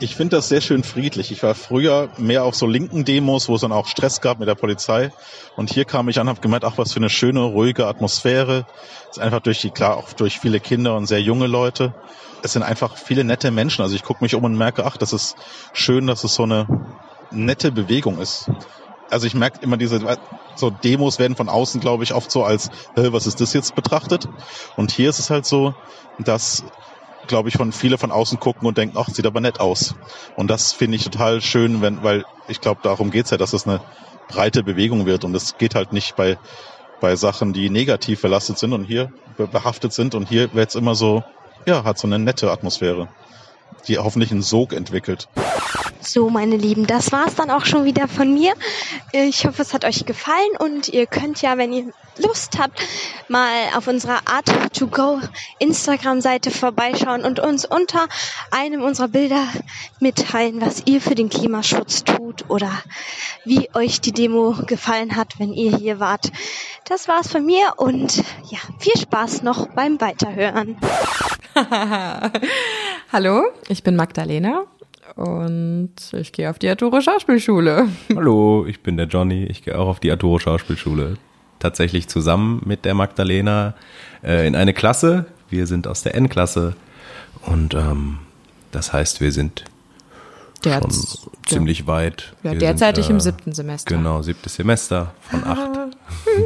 Ich 0.00 0.14
finde 0.14 0.36
das 0.36 0.48
sehr 0.48 0.60
schön 0.60 0.84
friedlich. 0.84 1.32
Ich 1.32 1.42
war 1.42 1.56
früher 1.56 2.08
mehr 2.18 2.44
auf 2.44 2.54
so 2.54 2.68
linken 2.68 3.04
Demos, 3.04 3.48
wo 3.48 3.56
es 3.56 3.62
dann 3.62 3.72
auch 3.72 3.88
Stress 3.88 4.20
gab 4.20 4.38
mit 4.38 4.46
der 4.46 4.54
Polizei. 4.54 5.10
Und 5.56 5.72
hier 5.72 5.84
kam 5.84 6.08
ich 6.08 6.20
an, 6.20 6.28
habe 6.28 6.40
gemerkt, 6.40 6.64
ach 6.64 6.78
was 6.78 6.92
für 6.92 7.00
eine 7.00 7.10
schöne, 7.10 7.40
ruhige 7.40 7.86
Atmosphäre. 7.86 8.64
Es 9.10 9.16
ist 9.16 9.22
einfach 9.22 9.40
durch 9.40 9.60
die, 9.60 9.70
klar, 9.70 9.96
auch 9.96 10.12
durch 10.12 10.38
viele 10.38 10.60
Kinder 10.60 10.96
und 10.96 11.06
sehr 11.06 11.20
junge 11.20 11.48
Leute. 11.48 11.94
Es 12.44 12.52
sind 12.52 12.62
einfach 12.62 12.96
viele 12.96 13.24
nette 13.24 13.50
Menschen. 13.50 13.82
Also 13.82 13.96
ich 13.96 14.04
gucke 14.04 14.22
mich 14.22 14.36
um 14.36 14.44
und 14.44 14.56
merke, 14.56 14.84
ach, 14.86 14.96
das 14.96 15.12
ist 15.12 15.34
schön, 15.72 16.06
dass 16.06 16.22
es 16.22 16.32
so 16.32 16.44
eine 16.44 16.68
nette 17.32 17.72
Bewegung 17.72 18.20
ist. 18.20 18.48
Also 19.10 19.26
ich 19.26 19.34
merke 19.34 19.60
immer 19.60 19.76
diese, 19.76 20.18
so 20.54 20.70
Demos 20.70 21.18
werden 21.18 21.36
von 21.36 21.48
außen, 21.48 21.80
glaube 21.80 22.04
ich, 22.04 22.14
oft 22.14 22.30
so 22.30 22.44
als, 22.44 22.68
was 22.94 23.26
ist 23.26 23.40
das 23.40 23.52
jetzt 23.52 23.74
betrachtet? 23.74 24.28
Und 24.76 24.90
hier 24.90 25.08
ist 25.10 25.18
es 25.18 25.30
halt 25.30 25.46
so, 25.46 25.74
dass 26.18 26.64
glaube 27.26 27.48
ich, 27.48 27.56
von 27.56 27.72
viele 27.72 27.98
von 27.98 28.10
außen 28.10 28.38
gucken 28.38 28.66
und 28.66 28.78
denken, 28.78 28.96
ach, 28.98 29.08
sieht 29.08 29.26
aber 29.26 29.40
nett 29.40 29.60
aus. 29.60 29.94
Und 30.34 30.48
das 30.48 30.72
finde 30.72 30.96
ich 30.96 31.04
total 31.04 31.40
schön, 31.40 31.80
wenn, 31.82 32.02
weil 32.02 32.24
ich 32.46 32.60
glaube, 32.60 32.80
darum 32.82 33.10
geht's 33.10 33.30
ja, 33.30 33.36
dass 33.36 33.52
es 33.52 33.66
eine 33.66 33.80
breite 34.26 34.62
Bewegung 34.64 35.06
wird. 35.06 35.24
Und 35.24 35.34
es 35.34 35.56
geht 35.56 35.74
halt 35.74 35.92
nicht 35.92 36.16
bei, 36.16 36.38
bei 37.00 37.14
Sachen, 37.16 37.52
die 37.52 37.70
negativ 37.70 38.22
belastet 38.22 38.58
sind 38.58 38.72
und 38.72 38.84
hier 38.84 39.12
behaftet 39.36 39.92
sind. 39.92 40.14
Und 40.14 40.28
hier 40.28 40.52
wird's 40.54 40.74
immer 40.74 40.94
so, 40.94 41.22
ja, 41.66 41.84
hat 41.84 41.98
so 41.98 42.06
eine 42.06 42.18
nette 42.18 42.50
Atmosphäre, 42.50 43.08
die 43.86 43.98
hoffentlich 43.98 44.30
einen 44.32 44.42
Sog 44.42 44.72
entwickelt. 44.72 45.28
So, 46.00 46.30
meine 46.30 46.56
Lieben, 46.56 46.86
das 46.86 47.12
war's 47.12 47.34
dann 47.34 47.50
auch 47.50 47.66
schon 47.66 47.84
wieder 47.84 48.08
von 48.08 48.32
mir. 48.32 48.54
Ich 49.12 49.46
hoffe, 49.46 49.62
es 49.62 49.74
hat 49.74 49.84
euch 49.84 50.06
gefallen 50.06 50.56
und 50.58 50.88
ihr 50.88 51.06
könnt 51.06 51.42
ja, 51.42 51.58
wenn 51.58 51.72
ihr 51.72 51.92
Lust 52.18 52.58
habt, 52.58 52.80
mal 53.28 53.50
auf 53.76 53.88
unserer 53.88 54.20
Art 54.26 54.46
to 54.74 54.86
Go 54.86 55.20
Instagram-Seite 55.58 56.50
vorbeischauen 56.50 57.24
und 57.24 57.40
uns 57.40 57.64
unter 57.64 58.06
einem 58.50 58.82
unserer 58.82 59.08
Bilder 59.08 59.46
mitteilen, 60.00 60.60
was 60.60 60.82
ihr 60.86 61.00
für 61.00 61.14
den 61.14 61.28
Klimaschutz 61.28 62.04
tut 62.04 62.48
oder 62.48 62.70
wie 63.44 63.68
euch 63.74 64.00
die 64.00 64.12
Demo 64.12 64.54
gefallen 64.66 65.16
hat, 65.16 65.38
wenn 65.38 65.52
ihr 65.52 65.76
hier 65.76 66.00
wart. 66.00 66.30
Das 66.84 67.08
war's 67.08 67.30
von 67.30 67.44
mir 67.44 67.74
und 67.76 68.18
ja, 68.48 68.58
viel 68.78 68.96
Spaß 68.96 69.42
noch 69.42 69.68
beim 69.68 70.00
Weiterhören. 70.00 70.78
Hallo, 73.12 73.42
ich 73.68 73.82
bin 73.82 73.96
Magdalena 73.96 74.64
und 75.16 75.90
ich 76.12 76.32
gehe 76.32 76.48
auf 76.50 76.58
die 76.58 76.68
Arturo 76.68 77.00
Schauspielschule. 77.00 77.88
Hallo, 78.14 78.66
ich 78.66 78.80
bin 78.82 78.96
der 78.96 79.06
Johnny. 79.06 79.44
Ich 79.44 79.62
gehe 79.64 79.78
auch 79.78 79.88
auf 79.88 80.00
die 80.00 80.10
Arturo 80.10 80.38
Schauspielschule. 80.38 81.16
Tatsächlich 81.58 82.08
zusammen 82.08 82.62
mit 82.64 82.84
der 82.84 82.94
Magdalena 82.94 83.74
äh, 84.22 84.46
in 84.46 84.54
eine 84.54 84.72
Klasse. 84.74 85.26
Wir 85.50 85.66
sind 85.66 85.86
aus 85.88 86.02
der 86.02 86.14
N-Klasse 86.14 86.74
und 87.46 87.74
ähm, 87.74 88.18
das 88.70 88.92
heißt, 88.92 89.20
wir 89.20 89.32
sind 89.32 89.64
Der- 90.64 90.80
schon 90.80 90.92
ziemlich 91.46 91.86
weit. 91.86 92.34
Ja, 92.44 92.54
derzeitig 92.54 93.06
sind, 93.06 93.16
im 93.16 93.20
siebten 93.20 93.52
Semester. 93.52 93.96
Genau, 93.96 94.22
siebtes 94.22 94.54
Semester 94.54 95.12
von 95.22 95.42
acht. 95.44 95.70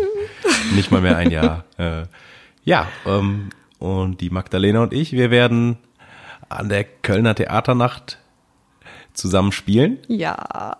Nicht 0.74 0.90
mal 0.90 1.00
mehr 1.02 1.16
ein 1.16 1.30
Jahr. 1.30 1.64
Äh, 1.76 2.04
ja, 2.64 2.86
ähm, 3.06 3.50
und 3.82 4.20
die 4.20 4.30
Magdalena 4.30 4.82
und 4.82 4.92
ich, 4.92 5.12
wir 5.12 5.30
werden 5.30 5.76
an 6.48 6.68
der 6.68 6.84
Kölner 6.84 7.34
Theaternacht 7.34 8.18
zusammen 9.12 9.52
spielen. 9.52 9.98
Ja. 10.08 10.76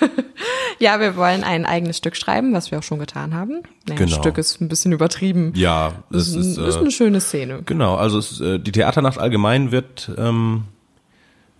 ja, 0.78 1.00
wir 1.00 1.16
wollen 1.16 1.44
ein 1.44 1.66
eigenes 1.66 1.98
Stück 1.98 2.16
schreiben, 2.16 2.52
was 2.54 2.70
wir 2.70 2.78
auch 2.78 2.82
schon 2.82 2.98
getan 2.98 3.34
haben. 3.34 3.62
Naja, 3.88 3.98
Genau. 4.04 4.16
Stück 4.16 4.38
ist 4.38 4.60
ein 4.60 4.68
bisschen 4.68 4.92
übertrieben. 4.92 5.52
Ja, 5.56 5.92
es 6.10 6.28
ist, 6.28 6.36
ist, 6.36 6.58
ist 6.58 6.76
äh, 6.76 6.78
eine 6.80 6.90
schöne 6.90 7.20
Szene. 7.20 7.62
Genau, 7.66 7.96
also 7.96 8.18
es, 8.18 8.40
äh, 8.40 8.58
die 8.58 8.72
Theaternacht 8.72 9.18
allgemein 9.18 9.70
wird 9.72 10.10
ähm, 10.16 10.64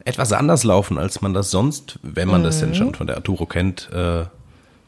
etwas 0.04 0.32
anders 0.32 0.64
laufen, 0.64 0.98
als 0.98 1.20
man 1.20 1.34
das 1.34 1.50
sonst, 1.50 1.98
wenn 2.02 2.28
man 2.28 2.42
das 2.44 2.60
denn 2.60 2.70
Mhm. 2.70 2.74
schon 2.74 2.94
von 2.94 3.06
der 3.06 3.16
Arturo 3.16 3.46
kennt, 3.46 3.90
äh, 3.92 4.24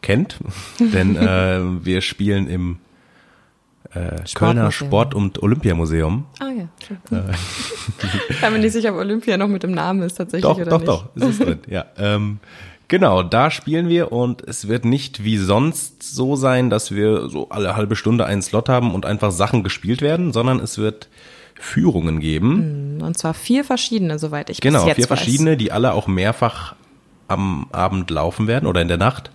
kennt. 0.02 0.38
Denn 0.78 1.16
äh, 1.16 1.60
wir 1.84 2.00
spielen 2.00 2.46
im 2.48 2.78
äh, 3.96 4.24
Kölner. 4.34 4.70
Sport- 4.72 5.14
und 5.14 5.42
Olympiamuseum. 5.42 6.24
Ah 6.38 6.44
ja. 6.50 7.16
Äh, 7.16 7.22
Ich 8.30 8.40
bin 8.40 8.52
mir 8.52 8.58
nicht 8.58 8.72
sicher, 8.72 8.92
ob 8.92 8.98
Olympia 8.98 9.36
noch 9.36 9.48
mit 9.48 9.62
dem 9.62 9.72
Namen 9.72 10.02
ist 10.02 10.14
tatsächlich 10.14 10.42
doch, 10.42 10.56
oder 10.58 10.66
doch, 10.70 10.78
nicht. 10.80 10.88
doch, 10.88 11.04
es 11.16 11.22
ist 11.24 11.40
drin, 11.42 11.58
ja. 11.68 11.84
Ähm, 11.98 12.38
genau, 12.88 13.22
da 13.22 13.50
spielen 13.50 13.88
wir 13.88 14.12
und 14.12 14.42
es 14.46 14.68
wird 14.68 14.84
nicht 14.84 15.24
wie 15.24 15.38
sonst 15.38 16.02
so 16.02 16.36
sein, 16.36 16.70
dass 16.70 16.92
wir 16.94 17.28
so 17.28 17.48
alle 17.48 17.76
halbe 17.76 17.96
Stunde 17.96 18.26
einen 18.26 18.42
Slot 18.42 18.68
haben 18.68 18.94
und 18.94 19.06
einfach 19.06 19.30
Sachen 19.32 19.62
gespielt 19.62 20.02
werden, 20.02 20.32
sondern 20.32 20.60
es 20.60 20.78
wird 20.78 21.08
Führungen 21.58 22.20
geben. 22.20 23.00
Und 23.02 23.16
zwar 23.16 23.32
vier 23.34 23.64
verschiedene, 23.64 24.18
soweit 24.18 24.50
ich 24.50 24.60
Genau, 24.60 24.80
bis 24.80 24.88
jetzt 24.88 24.96
vier 24.96 25.10
weiß. 25.10 25.18
verschiedene, 25.20 25.56
die 25.56 25.72
alle 25.72 25.92
auch 25.94 26.06
mehrfach 26.06 26.74
am 27.28 27.66
Abend 27.72 28.10
laufen 28.10 28.46
werden 28.46 28.66
oder 28.66 28.82
in 28.82 28.88
der 28.88 28.98
Nacht. 28.98 29.30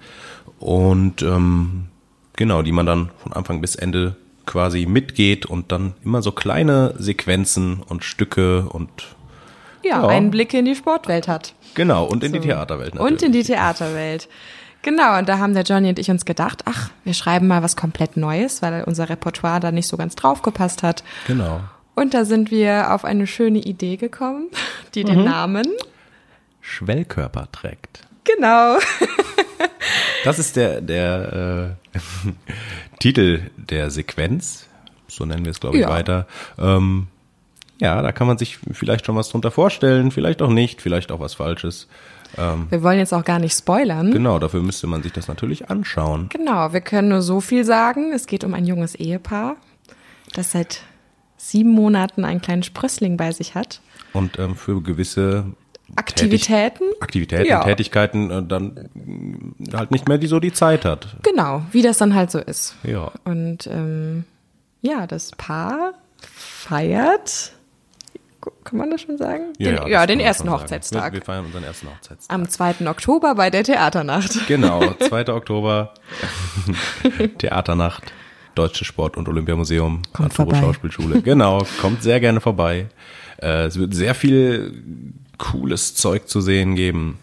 Und 0.59 1.23
ähm, 1.23 1.85
genau, 2.35 2.61
die 2.61 2.71
man 2.71 2.85
dann 2.85 3.09
von 3.17 3.33
Anfang 3.33 3.59
bis 3.59 3.75
Ende 3.75 4.15
quasi 4.51 4.85
mitgeht 4.85 5.45
und 5.45 5.71
dann 5.71 5.93
immer 6.03 6.21
so 6.21 6.33
kleine 6.33 6.93
Sequenzen 6.97 7.81
und 7.87 8.03
Stücke 8.03 8.63
und 8.69 8.89
Ja, 9.83 10.01
Ja. 10.01 10.07
Einblicke 10.07 10.57
in 10.59 10.65
die 10.65 10.75
Sportwelt 10.75 11.27
hat. 11.29 11.53
genau, 11.73 12.03
und 12.05 12.21
in 12.23 12.33
die 12.33 12.39
So. 12.39 12.45
Theaterwelt 12.45 12.95
natürlich. 12.95 13.13
Und 13.13 13.23
in 13.23 13.31
die 13.31 13.43
Theaterwelt. 13.43 14.27
Genau, 14.83 15.17
und 15.17 15.29
da 15.29 15.37
haben 15.37 15.53
der 15.53 15.63
Johnny 15.63 15.87
und 15.89 15.99
ich 15.99 16.09
uns 16.11 16.25
gedacht, 16.25 16.63
ach, 16.65 16.89
wir 17.05 17.13
schreiben 17.13 17.47
mal 17.47 17.63
was 17.63 17.75
komplett 17.77 18.17
Neues, 18.17 18.61
weil 18.61 18.83
unser 18.83 19.07
Repertoire 19.09 19.59
da 19.61 19.71
nicht 19.71 19.87
so 19.87 19.95
ganz 19.95 20.15
draufgepasst 20.15 20.83
hat. 20.83 21.03
Genau. 21.27 21.61
Und 21.95 22.13
da 22.13 22.25
sind 22.25 22.51
wir 22.51 22.91
auf 22.93 23.05
eine 23.05 23.27
schöne 23.27 23.59
Idee 23.59 23.95
gekommen, 23.97 24.47
die 24.95 25.03
den 25.05 25.19
Mhm. 25.19 25.25
Namen. 25.25 25.67
Schwellkörper 26.61 27.47
trägt. 27.51 28.01
Genau. 28.23 28.77
Das 30.23 30.37
ist 30.39 30.55
der, 30.55 30.81
der 30.81 31.75
äh, 31.93 31.99
Titel 32.99 33.41
der 33.57 33.89
Sequenz, 33.89 34.67
so 35.07 35.25
nennen 35.25 35.43
wir 35.45 35.51
es, 35.51 35.59
glaube 35.59 35.77
ich, 35.77 35.81
Ja. 35.81 35.89
weiter. 35.89 36.27
Ähm, 36.59 37.07
ja, 37.79 38.01
da 38.01 38.11
kann 38.11 38.27
man 38.27 38.37
sich 38.37 38.59
vielleicht 38.73 39.05
schon 39.07 39.15
was 39.15 39.29
drunter 39.29 39.49
vorstellen, 39.49 40.11
vielleicht 40.11 40.41
auch 40.43 40.49
nicht, 40.51 40.81
vielleicht 40.81 41.11
auch 41.11 41.19
was 41.19 41.33
Falsches. 41.33 41.87
Ähm, 42.37 42.67
Wir 42.69 42.83
wollen 42.83 42.99
jetzt 42.99 43.13
auch 43.13 43.25
gar 43.25 43.39
nicht 43.39 43.57
spoilern. 43.57 44.11
genau, 44.11 44.37
dafür 44.37 44.61
müsste 44.61 44.85
man 44.87 45.01
sich 45.01 45.11
das 45.13 45.27
natürlich 45.27 45.69
anschauen. 45.69 46.29
Genau, 46.29 46.71
wir 46.73 46.81
können 46.81 47.09
nur 47.09 47.23
so 47.23 47.41
viel 47.41 47.65
sagen. 47.65 48.13
Es 48.13 48.27
geht 48.27 48.43
um 48.43 48.53
ein 48.53 48.65
junges 48.65 48.93
Ehepaar, 48.95 49.55
das 50.33 50.51
seit 50.51 50.83
sieben 51.37 51.71
Monaten 51.71 52.23
einen 52.23 52.41
kleinen 52.41 52.61
Sprössling 52.63 53.17
bei 53.17 53.31
sich 53.31 53.55
hat. 53.55 53.81
Und 54.13 54.37
ähm, 54.37 54.55
für 54.55 54.81
gewisse 54.83 55.45
Aktivitäten? 55.95 56.83
Aktivitäten, 56.99 57.45
Ja. 57.45 57.63
Tätigkeiten 57.63 58.29
äh, 58.31 58.43
dann 58.43 58.89
halt 59.73 59.91
nicht 59.91 60.07
mehr 60.07 60.17
die 60.17 60.27
so 60.27 60.39
die 60.39 60.53
Zeit 60.53 60.85
hat. 60.85 61.07
Genau, 61.23 61.63
wie 61.71 61.81
das 61.81 61.97
dann 61.97 62.15
halt 62.15 62.31
so 62.31 62.39
ist. 62.39 62.75
Ja. 62.83 63.11
Und 63.25 63.67
ähm, 63.67 64.23
ja, 64.81 65.05
das 65.07 65.31
Paar 65.31 65.93
feiert, 66.21 67.51
kann 68.63 68.77
man 68.79 68.89
das 68.89 69.01
schon 69.01 69.17
sagen? 69.17 69.53
den, 69.59 69.75
ja, 69.87 69.99
kann 69.99 70.07
den 70.07 70.19
ersten. 70.19 70.49
Hochzeitstag. 70.49 71.13
Wir, 71.13 71.19
wir 71.19 71.25
feiern 71.25 71.45
unseren 71.45 71.63
ersten 71.63 71.87
Hochzeitstag. 71.87 72.33
Am 72.33 72.47
2. 72.49 72.87
Oktober 72.87 73.35
bei 73.35 73.49
der 73.49 73.63
Theaternacht. 73.63 74.31
Genau, 74.47 74.93
2. 74.99 75.27
Oktober, 75.29 75.93
Theaternacht, 77.37 78.11
Deutsche 78.55 78.85
Sport- 78.85 79.17
und 79.17 79.27
Olympiamuseum, 79.29 80.01
Arturo. 80.13 80.55
Schauspielschule. 80.55 81.21
Genau, 81.21 81.63
kommt 81.79 82.01
sehr 82.03 82.19
gerne 82.19 82.41
vorbei. 82.41 82.87
Äh, 83.41 83.65
es 83.65 83.77
wird 83.77 83.93
sehr 83.93 84.15
viel 84.15 85.13
cooles 85.41 85.95
Zeug 85.95 86.29
zu 86.29 86.39
sehen 86.39 86.75
geben. 86.75 87.17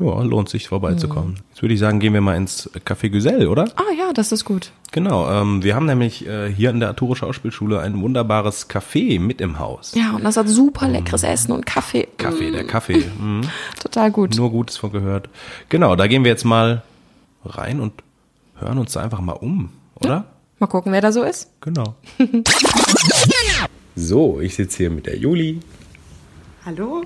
Ja, 0.00 0.22
lohnt 0.22 0.48
sich 0.48 0.68
vorbeizukommen. 0.68 1.32
Mhm. 1.32 1.40
Jetzt 1.50 1.62
würde 1.62 1.74
ich 1.74 1.80
sagen, 1.80 1.98
gehen 1.98 2.14
wir 2.14 2.20
mal 2.20 2.36
ins 2.36 2.70
Café 2.86 3.10
Güsel, 3.10 3.48
oder? 3.48 3.64
Ah 3.76 3.92
ja, 3.96 4.12
das 4.12 4.32
ist 4.32 4.44
gut. 4.44 4.70
Genau, 4.92 5.28
ähm, 5.30 5.62
wir 5.64 5.74
haben 5.74 5.86
nämlich 5.86 6.26
äh, 6.26 6.52
hier 6.52 6.70
in 6.70 6.78
der 6.80 6.90
Arturo 6.90 7.16
Schauspielschule 7.16 7.80
ein 7.80 8.00
wunderbares 8.00 8.70
Café 8.70 9.20
mit 9.20 9.40
im 9.40 9.58
Haus. 9.58 9.94
Ja, 9.94 10.14
und 10.14 10.24
das 10.24 10.36
hat 10.36 10.48
super 10.48 10.88
leckeres 10.88 11.24
Essen 11.24 11.52
und 11.52 11.66
Kaffee. 11.66 12.08
Kaffee, 12.16 12.50
der 12.50 12.64
Kaffee. 12.64 13.04
Mhm. 13.18 13.42
Total 13.80 14.10
gut. 14.12 14.36
Nur 14.36 14.50
Gutes 14.50 14.76
von 14.76 14.92
gehört. 14.92 15.28
Genau, 15.68 15.96
da 15.96 16.06
gehen 16.06 16.22
wir 16.24 16.30
jetzt 16.30 16.44
mal 16.44 16.82
rein 17.44 17.80
und 17.80 17.92
hören 18.56 18.78
uns 18.78 18.92
da 18.92 19.00
einfach 19.00 19.20
mal 19.20 19.32
um, 19.32 19.70
oder? 19.96 20.26
Mal 20.60 20.68
gucken, 20.68 20.92
wer 20.92 21.00
da 21.00 21.10
so 21.10 21.24
ist. 21.24 21.50
Genau. 21.60 21.96
So, 24.00 24.40
ich 24.40 24.54
sitze 24.54 24.76
hier 24.76 24.90
mit 24.90 25.06
der 25.06 25.18
Juli. 25.18 25.58
Hallo? 26.68 27.02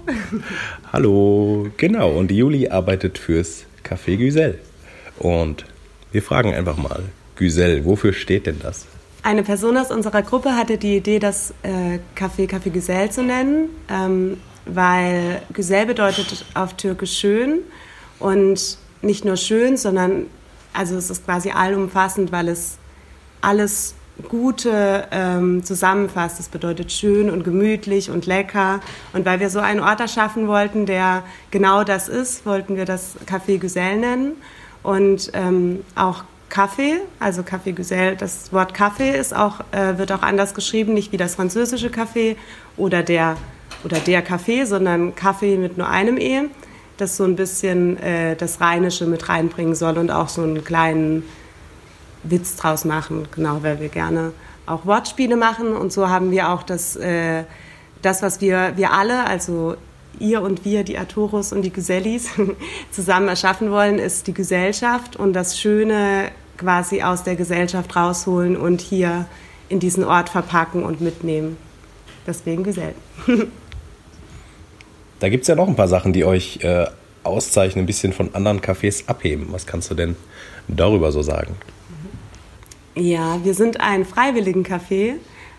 Hallo, 0.92 1.68
genau. 1.77 2.11
Und 2.11 2.33
die 2.33 2.38
Juli 2.38 2.68
arbeitet 2.68 3.16
fürs 3.16 3.64
Café 3.85 4.16
Güsel. 4.16 4.59
Und 5.20 5.66
wir 6.11 6.20
fragen 6.20 6.53
einfach 6.53 6.77
mal, 6.77 7.05
Güsel, 7.37 7.85
wofür 7.85 8.12
steht 8.12 8.46
denn 8.46 8.59
das? 8.61 8.87
Eine 9.22 9.44
Person 9.44 9.77
aus 9.77 9.92
unserer 9.92 10.22
Gruppe 10.22 10.57
hatte 10.57 10.79
die 10.79 10.96
Idee, 10.96 11.20
das 11.20 11.55
äh, 11.62 12.01
Café 12.18 12.51
Café 12.51 12.70
Güzel 12.70 13.12
zu 13.12 13.22
nennen, 13.22 13.68
ähm, 13.88 14.38
weil 14.66 15.42
Güzel 15.53 15.87
bedeutet 15.87 16.44
auf 16.55 16.75
Türkisch 16.75 17.16
schön 17.16 17.61
und 18.18 18.79
nicht 19.01 19.25
nur 19.25 19.37
schön, 19.37 19.77
sondern 19.77 20.27
also 20.72 20.96
es 20.96 21.09
ist 21.09 21.25
quasi 21.25 21.53
allumfassend, 21.53 22.33
weil 22.33 22.48
es 22.48 22.79
alles 23.40 23.94
Gute 24.29 25.07
ähm, 25.11 25.64
zusammenfasst. 25.64 26.38
Das 26.38 26.48
bedeutet 26.48 26.92
schön 26.92 27.31
und 27.31 27.44
gemütlich 27.44 28.11
und 28.11 28.27
lecker. 28.27 28.81
Und 29.12 29.25
weil 29.25 29.40
wir 29.40 29.51
so 29.51 29.59
einen 29.59 29.81
Ort 29.81 30.01
erschaffen 30.01 30.48
wollten, 30.48 30.87
der 30.87 31.22
genau 31.51 31.83
das 31.85 32.09
ist, 32.09 32.44
wollten 32.46 32.77
wir 32.77 32.85
das 32.85 33.14
Café 33.27 33.59
Güzel 33.59 33.96
nennen. 33.96 34.33
Und 34.83 35.31
ähm, 35.35 35.81
auch 35.94 36.25
Kaffee, 36.53 37.01
also 37.18 37.40
Café 37.40 37.72
Güzel, 37.72 38.14
das 38.16 38.53
Wort 38.53 38.75
Kaffee 38.75 39.16
ist 39.16 39.35
auch, 39.35 39.61
äh, 39.72 39.96
wird 39.96 40.12
auch 40.12 40.22
anders 40.22 40.53
geschrieben, 40.53 40.92
nicht 40.92 41.11
wie 41.11 41.16
das 41.16 41.37
französische 41.37 41.88
Kaffee 41.88 42.37
oder 42.77 43.03
der, 43.03 43.38
oder 43.85 43.98
der 43.98 44.20
Kaffee, 44.20 44.66
sondern 44.66 45.14
Kaffee 45.14 45.57
mit 45.57 45.79
nur 45.79 45.88
einem 45.88 46.18
E, 46.18 46.42
das 46.98 47.16
so 47.16 47.25
ein 47.25 47.37
bisschen 47.37 47.96
äh, 48.03 48.37
das 48.37 48.61
Rheinische 48.61 49.07
mit 49.07 49.31
reinbringen 49.31 49.75
soll 49.75 49.96
und 49.96 50.11
auch 50.11 50.29
so 50.29 50.42
einen 50.42 50.62
kleinen 50.62 51.25
Witz 52.22 52.56
draus 52.56 52.85
machen, 52.85 53.28
genau, 53.35 53.62
weil 53.62 53.80
wir 53.80 53.88
gerne 53.88 54.32
auch 54.66 54.87
Wortspiele 54.87 55.37
machen 55.37 55.74
und 55.74 55.92
so 55.92 56.08
haben 56.08 56.30
wir 56.30 56.50
auch 56.50 56.62
das, 56.62 56.96
äh, 56.96 57.44
das 58.00 58.22
was 58.22 58.40
wir, 58.40 58.72
wir 58.76 58.92
alle, 58.92 59.26
also 59.26 59.76
ihr 60.18 60.42
und 60.42 60.64
wir, 60.64 60.85
die 60.85 60.98
Arturus 60.98 61.52
und 61.52 61.62
die 61.62 61.72
Gesellis, 61.72 62.28
zusammen 62.90 63.28
erschaffen 63.28 63.70
wollen, 63.70 63.98
ist 63.98 64.26
die 64.26 64.35
Gesellschaft 64.35 65.16
und 65.16 65.32
das 65.32 65.58
Schöne 65.58 66.30
quasi 66.58 67.02
aus 67.02 67.24
der 67.24 67.35
Gesellschaft 67.35 67.96
rausholen 67.96 68.56
und 68.56 68.80
hier 68.80 69.26
in 69.68 69.80
diesen 69.80 70.04
Ort 70.04 70.28
verpacken 70.28 70.85
und 70.85 71.00
mitnehmen. 71.00 71.56
Deswegen 72.26 72.62
Gesell. 72.62 72.94
Da 75.18 75.28
gibt 75.28 75.42
es 75.42 75.48
ja 75.48 75.54
noch 75.54 75.68
ein 75.68 75.76
paar 75.76 75.87
Sachen, 75.87 76.12
die 76.12 76.24
euch 76.24 76.58
äh, 76.62 76.85
auszeichnen, 77.22 77.85
ein 77.85 77.87
bisschen 77.87 78.12
von 78.12 78.35
anderen 78.35 78.61
Cafés 78.61 79.06
abheben. 79.06 79.46
Was 79.52 79.66
kannst 79.66 79.88
du 79.88 79.94
denn 79.94 80.16
darüber 80.66 81.12
so 81.12 81.22
sagen? 81.22 81.54
Ja, 82.94 83.42
wir 83.42 83.55
sind 83.55 83.81
ein 83.81 84.05
Freiwilligencafé. 84.05 85.14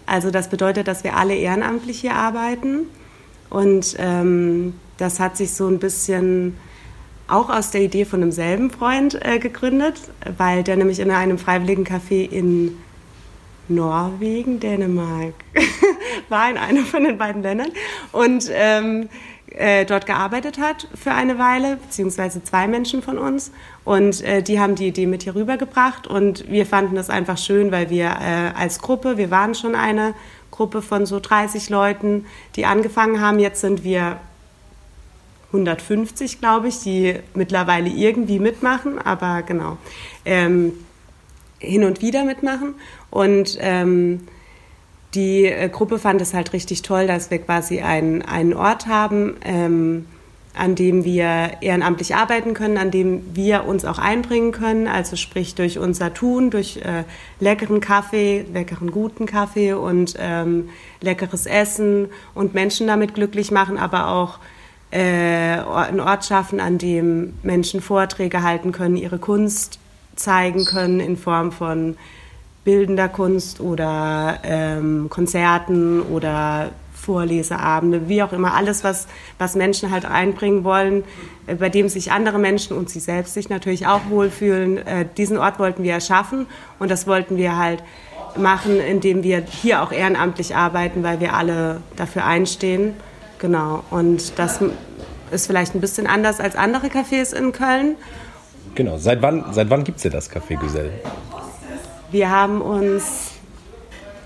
Also 0.06 0.30
das 0.30 0.50
bedeutet, 0.50 0.88
dass 0.88 1.04
wir 1.04 1.18
alle 1.18 1.36
ehrenamtlich 1.36 2.00
hier 2.02 2.16
arbeiten. 2.16 2.88
Und 3.50 3.96
ähm, 3.98 4.76
das 4.98 5.20
hat 5.20 5.38
sich 5.38 5.54
so 5.54 5.68
ein 5.68 5.80
bisschen 5.80 6.58
auch 7.28 7.50
aus 7.50 7.72
der 7.72 7.82
Idee 7.82 8.06
von 8.06 8.22
einem 8.22 8.32
selben 8.32 8.70
Freund 8.70 9.18
äh, 9.26 9.40
gegründet, 9.40 10.00
weil 10.38 10.64
der 10.64 10.76
nämlich 10.76 11.00
in 11.00 11.10
einem 11.10 11.38
Freiwilligencafé 11.38 12.30
in 12.30 12.78
Norwegen, 13.70 14.60
Dänemark, 14.60 15.34
war 16.30 16.50
in 16.50 16.58
einem 16.58 16.86
von 16.86 17.04
den 17.04 17.18
beiden 17.18 17.42
Ländern 17.42 17.72
und 18.12 18.50
ähm, 18.52 19.10
äh, 19.48 19.86
dort 19.86 20.06
gearbeitet 20.06 20.58
hat 20.58 20.88
für 20.96 21.12
eine 21.12 21.38
Weile, 21.38 21.78
beziehungsweise 21.78 22.44
zwei 22.44 22.68
Menschen 22.68 23.02
von 23.02 23.18
uns. 23.18 23.52
Und 23.84 24.22
äh, 24.22 24.42
die 24.42 24.60
haben 24.60 24.76
die 24.76 24.88
Idee 24.88 25.06
mit 25.06 25.24
hier 25.24 25.36
rübergebracht 25.36 26.08
und 26.08 26.50
wir 26.50 26.66
fanden 26.66 26.96
das 26.96 27.10
einfach 27.10 27.38
schön, 27.38 27.72
weil 27.72 27.90
wir 27.90 28.06
äh, 28.06 28.58
als 28.58 28.80
Gruppe, 28.80 29.18
wir 29.18 29.30
waren 29.32 29.54
schon 29.54 29.76
eine 29.76 30.14
Gruppe 30.50 30.82
von 30.82 31.06
so 31.06 31.20
30 31.20 31.70
Leuten, 31.70 32.26
die 32.56 32.66
angefangen 32.66 33.20
haben. 33.22 33.40
Jetzt 33.40 33.62
sind 33.62 33.84
wir 33.84 34.18
150, 35.48 36.40
glaube 36.40 36.68
ich, 36.68 36.80
die 36.80 37.20
mittlerweile 37.34 37.90
irgendwie 37.90 38.40
mitmachen, 38.40 39.00
aber 39.00 39.44
genau, 39.44 39.78
ähm, 40.26 40.74
hin 41.60 41.84
und 41.84 42.02
wieder 42.02 42.24
mitmachen. 42.24 42.76
Und 43.10 43.58
ähm, 43.62 44.28
die 45.14 45.46
äh, 45.46 45.70
Gruppe 45.70 46.00
fand 46.00 46.22
es 46.22 46.34
halt 46.34 46.54
richtig 46.54 46.82
toll, 46.82 47.08
dass 47.08 47.32
wir 47.32 47.40
quasi 47.40 47.82
einen, 47.82 48.22
einen 48.22 48.54
Ort 48.54 48.88
haben, 48.88 49.36
ähm, 49.44 50.06
an 50.56 50.76
dem 50.76 51.04
wir 51.04 51.52
ehrenamtlich 51.62 52.16
arbeiten 52.16 52.54
können, 52.54 52.78
an 52.78 52.92
dem 52.92 53.36
wir 53.36 53.66
uns 53.66 53.86
auch 53.86 53.98
einbringen 53.98 54.52
können, 54.52 54.88
also 54.88 55.16
sprich 55.16 55.56
durch 55.56 55.80
unser 55.80 56.14
Tun, 56.14 56.52
durch 56.52 56.78
äh, 56.78 57.04
leckeren 57.40 57.82
Kaffee, 57.82 58.46
leckeren 58.54 58.92
guten 58.92 59.26
Kaffee 59.26 59.74
und 59.74 60.16
ähm, 60.20 60.70
leckeres 61.02 61.48
Essen 61.48 62.08
und 62.36 62.54
Menschen 62.54 62.86
damit 62.86 63.16
glücklich 63.16 63.50
machen, 63.50 63.78
aber 63.80 64.10
auch 64.10 64.38
äh, 64.92 65.00
einen 65.00 66.00
Ort 66.00 66.26
schaffen, 66.26 66.60
an 66.60 66.78
dem 66.78 67.34
Menschen 67.42 67.82
Vorträge 67.82 68.44
halten 68.44 68.72
können, 68.72 68.96
ihre 68.96 69.18
Kunst 69.18 69.80
zeigen 70.16 70.66
können 70.66 71.00
in 71.00 71.18
Form 71.18 71.52
von 71.52 71.98
bildender 72.64 73.10
Kunst 73.10 73.60
oder 73.60 74.40
ähm, 74.44 75.08
Konzerten 75.10 76.02
oder 76.02 76.72
Vorleseabende, 76.94 78.08
wie 78.08 78.24
auch 78.24 78.32
immer, 78.32 78.54
alles, 78.54 78.84
was, 78.84 79.08
was 79.38 79.56
Menschen 79.56 79.92
halt 79.92 80.06
einbringen 80.06 80.64
wollen, 80.64 81.04
äh, 81.48 81.56
bei 81.56 81.70
dem 81.70 81.90
sich 81.90 82.12
andere 82.12 82.40
Menschen 82.40 82.78
und 82.78 82.90
sie 82.90 83.02
selbst 83.02 83.34
sich 83.34 83.50
natürlich 83.50 83.88
auch 83.88 84.02
wohlfühlen. 84.10 84.78
Äh, 84.78 85.06
diesen 85.18 85.38
Ort 85.38 85.60
wollten 85.60 85.84
wir 85.84 85.94
erschaffen 85.94 86.48
und 86.80 86.90
das 86.90 87.06
wollten 87.06 87.36
wir 87.36 87.58
halt 87.58 87.84
machen, 88.38 88.80
indem 88.80 89.24
wir 89.24 89.42
hier 89.42 89.84
auch 89.84 89.92
ehrenamtlich 89.92 90.56
arbeiten, 90.56 91.04
weil 91.04 91.20
wir 91.20 91.34
alle 91.34 91.82
dafür 91.98 92.26
einstehen. 92.26 92.94
Genau, 93.38 93.84
und 93.92 94.40
das 94.40 94.60
ist 95.32 95.48
vielleicht 95.48 95.76
ein 95.76 95.82
bisschen 95.82 96.08
anders 96.08 96.40
als 96.40 96.56
andere 96.56 96.88
Cafés 96.88 97.36
in 97.36 97.52
Köln. 97.52 97.96
Genau, 98.76 98.98
seit 98.98 99.22
wann, 99.22 99.46
seit 99.52 99.70
wann 99.70 99.84
gibt 99.84 99.98
es 99.98 100.04
denn 100.04 100.14
das 100.14 100.32
Café 100.32 100.58
Güsel? 100.58 100.92
Wir 102.14 102.30
haben 102.30 102.62
uns 102.62 103.32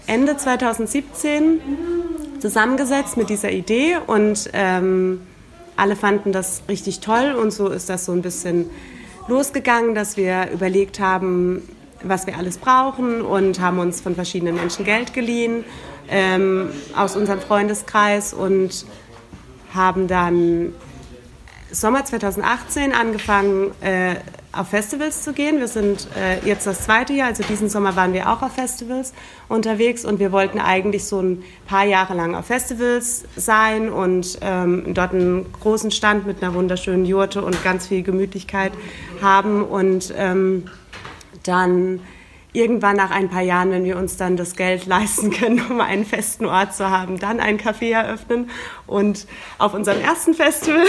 Ende 0.07 0.35
2017 0.35 1.61
zusammengesetzt 2.37 3.15
mit 3.15 3.29
dieser 3.29 3.49
Idee 3.49 3.95
und 4.05 4.49
ähm, 4.51 5.21
alle 5.77 5.95
fanden 5.95 6.33
das 6.33 6.63
richtig 6.67 6.99
toll 6.99 7.31
und 7.41 7.51
so 7.51 7.69
ist 7.69 7.87
das 7.87 8.03
so 8.03 8.11
ein 8.11 8.21
bisschen 8.21 8.69
losgegangen, 9.29 9.95
dass 9.95 10.17
wir 10.17 10.49
überlegt 10.51 10.99
haben, 10.99 11.61
was 12.03 12.27
wir 12.27 12.37
alles 12.37 12.57
brauchen 12.57 13.21
und 13.21 13.61
haben 13.61 13.79
uns 13.79 14.01
von 14.01 14.15
verschiedenen 14.15 14.55
Menschen 14.55 14.83
Geld 14.83 15.13
geliehen 15.13 15.63
ähm, 16.09 16.71
aus 16.93 17.15
unserem 17.15 17.39
Freundeskreis 17.39 18.33
und 18.33 18.85
haben 19.73 20.09
dann 20.09 20.73
Sommer 21.71 22.05
2018 22.05 22.93
angefangen, 22.93 23.71
äh, 23.81 24.15
auf 24.53 24.69
Festivals 24.69 25.23
zu 25.23 25.33
gehen. 25.33 25.59
Wir 25.59 25.67
sind 25.67 26.07
äh, 26.17 26.45
jetzt 26.47 26.65
das 26.65 26.85
zweite 26.85 27.13
Jahr, 27.13 27.27
also 27.27 27.43
diesen 27.43 27.69
Sommer 27.69 27.95
waren 27.95 28.13
wir 28.13 28.31
auch 28.31 28.41
auf 28.41 28.53
Festivals 28.53 29.13
unterwegs 29.49 30.05
und 30.05 30.19
wir 30.19 30.31
wollten 30.31 30.59
eigentlich 30.59 31.05
so 31.05 31.21
ein 31.21 31.43
paar 31.67 31.85
Jahre 31.85 32.13
lang 32.15 32.35
auf 32.35 32.45
Festivals 32.45 33.25
sein 33.35 33.89
und 33.89 34.39
ähm, 34.41 34.93
dort 34.93 35.13
einen 35.13 35.51
großen 35.53 35.91
Stand 35.91 36.25
mit 36.25 36.41
einer 36.41 36.53
wunderschönen 36.53 37.05
Jurte 37.05 37.43
und 37.43 37.63
ganz 37.63 37.87
viel 37.87 38.01
Gemütlichkeit 38.01 38.71
haben 39.21 39.63
und 39.63 40.13
ähm, 40.17 40.65
dann 41.43 41.99
irgendwann 42.57 42.95
nach 42.95 43.11
ein 43.11 43.29
paar 43.29 43.41
Jahren, 43.41 43.71
wenn 43.71 43.83
wir 43.83 43.97
uns 43.97 44.17
dann 44.17 44.35
das 44.35 44.55
Geld 44.55 44.85
leisten 44.87 45.31
können, 45.31 45.61
um 45.69 45.79
einen 45.79 46.05
festen 46.05 46.45
Ort 46.45 46.73
zu 46.73 46.89
haben, 46.89 47.19
dann 47.19 47.39
ein 47.39 47.59
Café 47.59 47.91
eröffnen. 47.91 48.49
Und 48.87 49.27
auf 49.57 49.73
unserem 49.73 50.01
ersten 50.01 50.33
Festival, 50.33 50.85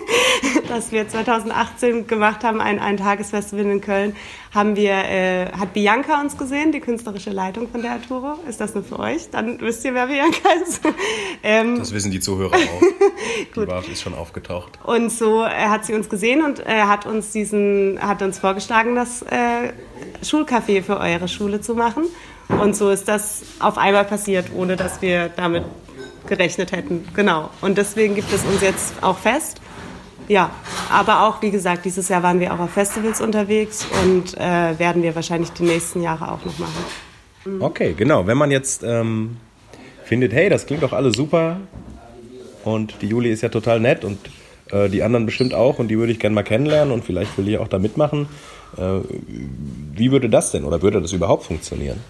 das 0.68 0.90
wir 0.92 1.08
2018 1.08 2.06
gemacht 2.06 2.44
haben, 2.44 2.60
ein, 2.60 2.78
ein 2.78 2.96
Tagesfestival 2.96 3.66
in 3.66 3.80
Köln, 3.80 4.16
haben 4.54 4.76
wir, 4.76 4.92
äh, 4.92 5.46
hat 5.52 5.72
Bianca 5.72 6.20
uns 6.20 6.36
gesehen, 6.36 6.72
die 6.72 6.80
künstlerische 6.80 7.30
Leitung 7.30 7.68
von 7.68 7.80
der 7.80 7.92
Arturo. 7.92 8.34
Ist 8.46 8.60
das 8.60 8.74
nur 8.74 8.84
für 8.84 8.98
euch? 8.98 9.30
Dann 9.30 9.58
wisst 9.60 9.82
ihr, 9.84 9.94
wer 9.94 10.06
Bianca 10.06 10.48
ist. 10.62 10.82
ähm, 11.42 11.78
das 11.78 11.92
wissen 11.92 12.10
die 12.10 12.20
Zuhörer 12.20 12.54
auch. 12.54 12.82
die 13.56 13.66
war, 13.66 13.82
ist 13.88 14.02
schon 14.02 14.14
aufgetaucht. 14.14 14.78
Und 14.84 15.10
so 15.10 15.42
äh, 15.42 15.48
hat 15.48 15.86
sie 15.86 15.94
uns 15.94 16.10
gesehen 16.10 16.44
und 16.44 16.60
äh, 16.60 16.82
hat 16.82 17.06
uns 17.06 17.32
diesen, 17.32 17.98
hat 18.00 18.20
uns 18.20 18.38
vorgeschlagen, 18.38 18.94
das 18.94 19.22
äh, 19.22 19.72
Schulcafé 20.22 20.82
für 20.82 20.98
eure 20.98 21.28
Schule 21.28 21.62
zu 21.62 21.74
machen. 21.74 22.04
Und 22.48 22.76
so 22.76 22.90
ist 22.90 23.08
das 23.08 23.42
auf 23.58 23.78
einmal 23.78 24.04
passiert, 24.04 24.46
ohne 24.54 24.76
dass 24.76 25.00
wir 25.00 25.30
damit 25.30 25.64
gerechnet 26.26 26.72
hätten. 26.72 27.08
Genau. 27.14 27.48
Und 27.62 27.78
deswegen 27.78 28.14
gibt 28.14 28.30
es 28.32 28.44
uns 28.44 28.60
jetzt 28.60 29.02
auch 29.02 29.16
fest. 29.16 29.62
Ja, 30.28 30.50
aber 30.90 31.26
auch, 31.26 31.42
wie 31.42 31.50
gesagt, 31.50 31.84
dieses 31.84 32.08
Jahr 32.08 32.22
waren 32.22 32.40
wir 32.40 32.52
auch 32.54 32.58
auf 32.58 32.70
Festivals 32.70 33.20
unterwegs 33.20 33.86
und 34.04 34.36
äh, 34.38 34.78
werden 34.78 35.02
wir 35.02 35.14
wahrscheinlich 35.14 35.50
die 35.50 35.64
nächsten 35.64 36.02
Jahre 36.02 36.30
auch 36.30 36.44
noch 36.44 36.58
machen. 36.58 36.84
Mhm. 37.44 37.62
Okay, 37.62 37.94
genau. 37.96 38.26
Wenn 38.26 38.38
man 38.38 38.50
jetzt 38.50 38.82
ähm, 38.84 39.36
findet, 40.04 40.32
hey, 40.32 40.48
das 40.48 40.66
klingt 40.66 40.82
doch 40.82 40.92
alles 40.92 41.16
super 41.16 41.58
und 42.64 42.94
die 43.02 43.08
Juli 43.08 43.30
ist 43.30 43.42
ja 43.42 43.48
total 43.48 43.80
nett 43.80 44.04
und 44.04 44.18
äh, 44.70 44.88
die 44.88 45.02
anderen 45.02 45.26
bestimmt 45.26 45.54
auch 45.54 45.78
und 45.78 45.88
die 45.88 45.98
würde 45.98 46.12
ich 46.12 46.18
gerne 46.18 46.34
mal 46.34 46.42
kennenlernen 46.42 46.92
und 46.92 47.04
vielleicht 47.04 47.36
will 47.38 47.48
ich 47.48 47.58
auch 47.58 47.68
da 47.68 47.78
mitmachen. 47.78 48.28
Äh, 48.76 49.00
wie 49.94 50.10
würde 50.10 50.30
das 50.30 50.50
denn 50.50 50.64
oder 50.64 50.82
würde 50.82 51.00
das 51.00 51.12
überhaupt 51.12 51.44
funktionieren? 51.44 52.00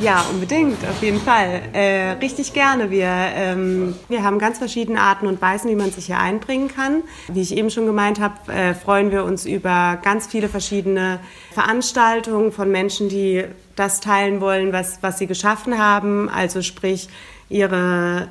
Ja, 0.00 0.24
unbedingt, 0.30 0.84
auf 0.88 1.02
jeden 1.02 1.20
Fall. 1.20 1.62
Äh, 1.72 2.12
richtig 2.20 2.52
gerne. 2.52 2.90
Wir, 2.90 3.06
ähm, 3.06 3.94
wir 4.08 4.24
haben 4.24 4.38
ganz 4.38 4.58
verschiedene 4.58 5.00
Arten 5.00 5.26
und 5.26 5.40
Weisen, 5.40 5.70
wie 5.70 5.76
man 5.76 5.92
sich 5.92 6.06
hier 6.06 6.18
einbringen 6.18 6.68
kann. 6.68 7.02
Wie 7.28 7.40
ich 7.40 7.56
eben 7.56 7.70
schon 7.70 7.86
gemeint 7.86 8.18
habe, 8.20 8.52
äh, 8.52 8.74
freuen 8.74 9.12
wir 9.12 9.24
uns 9.24 9.46
über 9.46 9.98
ganz 10.02 10.26
viele 10.26 10.48
verschiedene 10.48 11.20
Veranstaltungen 11.52 12.50
von 12.50 12.70
Menschen, 12.70 13.08
die 13.08 13.44
das 13.76 14.00
teilen 14.00 14.40
wollen, 14.40 14.72
was, 14.72 14.98
was 15.02 15.18
sie 15.18 15.26
geschaffen 15.26 15.78
haben. 15.78 16.28
Also 16.28 16.60
sprich, 16.60 17.08
ihre 17.48 18.28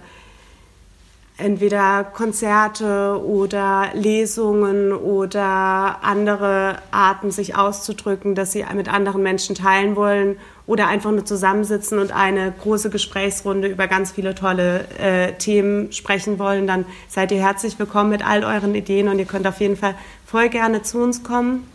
entweder 1.38 2.04
Konzerte 2.04 3.20
oder 3.26 3.90
Lesungen 3.94 4.92
oder 4.92 6.04
andere 6.04 6.78
Arten, 6.92 7.32
sich 7.32 7.56
auszudrücken, 7.56 8.36
dass 8.36 8.52
sie 8.52 8.64
mit 8.76 8.88
anderen 8.88 9.24
Menschen 9.24 9.56
teilen 9.56 9.96
wollen 9.96 10.38
oder 10.68 10.88
einfach 10.88 11.12
nur 11.12 11.26
zusammensitzen 11.26 11.98
und 11.98 12.12
eine 12.12 12.54
große 12.62 12.90
Gesprächsrunde 12.90 13.68
über 13.68 13.88
ganz 13.88 14.12
viele 14.12 14.36
tolle 14.36 14.86
äh, 15.00 15.34
Themen 15.34 15.92
sprechen 15.92 16.38
wollen, 16.38 16.68
dann 16.68 16.86
seid 17.08 17.32
ihr 17.32 17.42
herzlich 17.42 17.80
willkommen 17.80 18.12
mit 18.12 18.26
all 18.26 18.44
euren 18.44 18.76
Ideen 18.76 19.08
und 19.08 19.18
ihr 19.18 19.26
könnt 19.26 19.48
auf 19.48 19.60
jeden 19.60 19.76
Fall 19.76 19.96
voll 20.26 20.50
gerne 20.50 20.84
zu 20.84 21.00
uns 21.00 21.24
kommen 21.24 21.68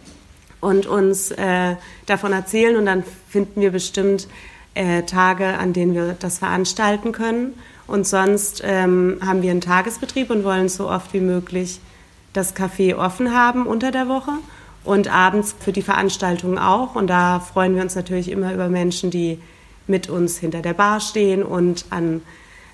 und 0.61 0.87
uns 0.87 1.33
äh, 1.33 1.75
davon 2.07 2.33
erzählen 2.33 2.77
und 2.77 2.87
dann 2.87 3.03
finden 3.29 3.61
wir 3.61 3.73
bestimmt 3.73 4.29
äh, 4.75 5.03
Tage, 5.03 5.59
an 5.59 5.73
denen 5.73 5.95
wir 5.95 6.15
das 6.19 6.39
veranstalten 6.39 7.11
können. 7.13 7.55
Und 7.89 8.07
sonst 8.07 8.63
ähm, 8.65 9.19
haben 9.25 9.43
wir 9.43 9.51
einen 9.51 9.63
Tagesbetrieb 9.63 10.31
und 10.31 10.45
wollen 10.45 10.69
so 10.69 10.89
oft 10.89 11.13
wie 11.15 11.21
möglich 11.21 11.81
das 12.35 12.55
Café 12.55 12.95
offen 12.95 13.35
haben 13.35 13.67
unter 13.67 13.91
der 13.91 14.09
Woche 14.09 14.33
und 14.85 15.13
abends 15.13 15.57
für 15.59 15.73
die 15.73 15.83
Veranstaltungen 15.83 16.59
auch. 16.59 16.95
Und 16.95 17.09
da 17.09 17.41
freuen 17.41 17.75
wir 17.75 17.83
uns 17.83 17.97
natürlich 17.97 18.31
immer 18.31 18.53
über 18.53 18.69
Menschen, 18.69 19.11
die 19.11 19.41
mit 19.87 20.11
uns 20.11 20.37
hinter 20.37 20.61
der 20.61 20.75
Bar 20.75 21.01
stehen 21.01 21.43
und 21.43 21.87
an 21.89 22.21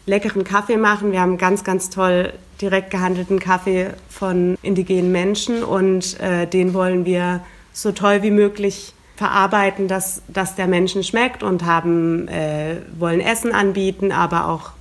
leckeren 0.05 0.43
Kaffee 0.43 0.77
machen. 0.77 1.13
Wir 1.13 1.21
haben 1.21 1.39
ganz, 1.39 1.63
ganz 1.63 1.91
toll 1.91 2.33
direkt 2.61 2.91
gehandelten 2.91 3.39
Kaffee 3.39 3.91
von 4.09 4.59
indigenen 4.63 5.13
Menschen 5.13 5.63
und 5.63 6.19
äh, 6.21 6.47
den 6.47 6.75
wollen 6.75 7.05
wir 7.05 7.41
so 7.73 7.93
toll 7.93 8.23
wie 8.23 8.33
möglich 8.33 8.95
verarbeiten, 9.17 9.87
dass, 9.87 10.23
dass 10.27 10.57
der 10.57 10.67
Menschen 10.67 11.05
schmeckt 11.05 11.45
und 11.45 11.65
haben, 11.65 12.27
äh, 12.27 12.79
wollen 12.99 13.21
Essen 13.21 13.53
anbieten, 13.53 14.11
aber 14.11 14.49
auch 14.49 14.73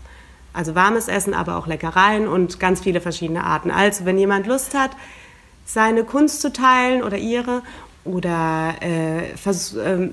also 0.53 0.75
warmes 0.75 1.07
Essen, 1.07 1.33
aber 1.33 1.57
auch 1.57 1.67
Leckereien 1.67 2.27
und 2.27 2.59
ganz 2.59 2.81
viele 2.81 3.01
verschiedene 3.01 3.43
Arten. 3.43 3.71
Also 3.71 4.05
wenn 4.05 4.17
jemand 4.17 4.47
Lust 4.47 4.75
hat, 4.75 4.91
seine 5.65 6.03
Kunst 6.03 6.41
zu 6.41 6.53
teilen 6.53 7.03
oder 7.03 7.17
ihre 7.17 7.63
oder 8.05 8.75
äh, 8.81 9.31
äh, 9.31 10.09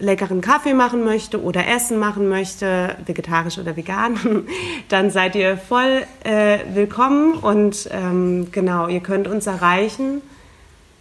leckeren 0.00 0.40
Kaffee 0.40 0.74
machen 0.74 1.04
möchte 1.04 1.42
oder 1.42 1.66
Essen 1.68 1.98
machen 1.98 2.28
möchte, 2.28 2.96
vegetarisch 3.04 3.58
oder 3.58 3.76
vegan, 3.76 4.46
dann 4.88 5.10
seid 5.10 5.34
ihr 5.36 5.56
voll 5.56 6.02
äh, 6.24 6.58
willkommen 6.72 7.34
und 7.34 7.88
ähm, 7.92 8.48
genau, 8.50 8.88
ihr 8.88 9.00
könnt 9.00 9.28
uns 9.28 9.46
erreichen 9.46 10.22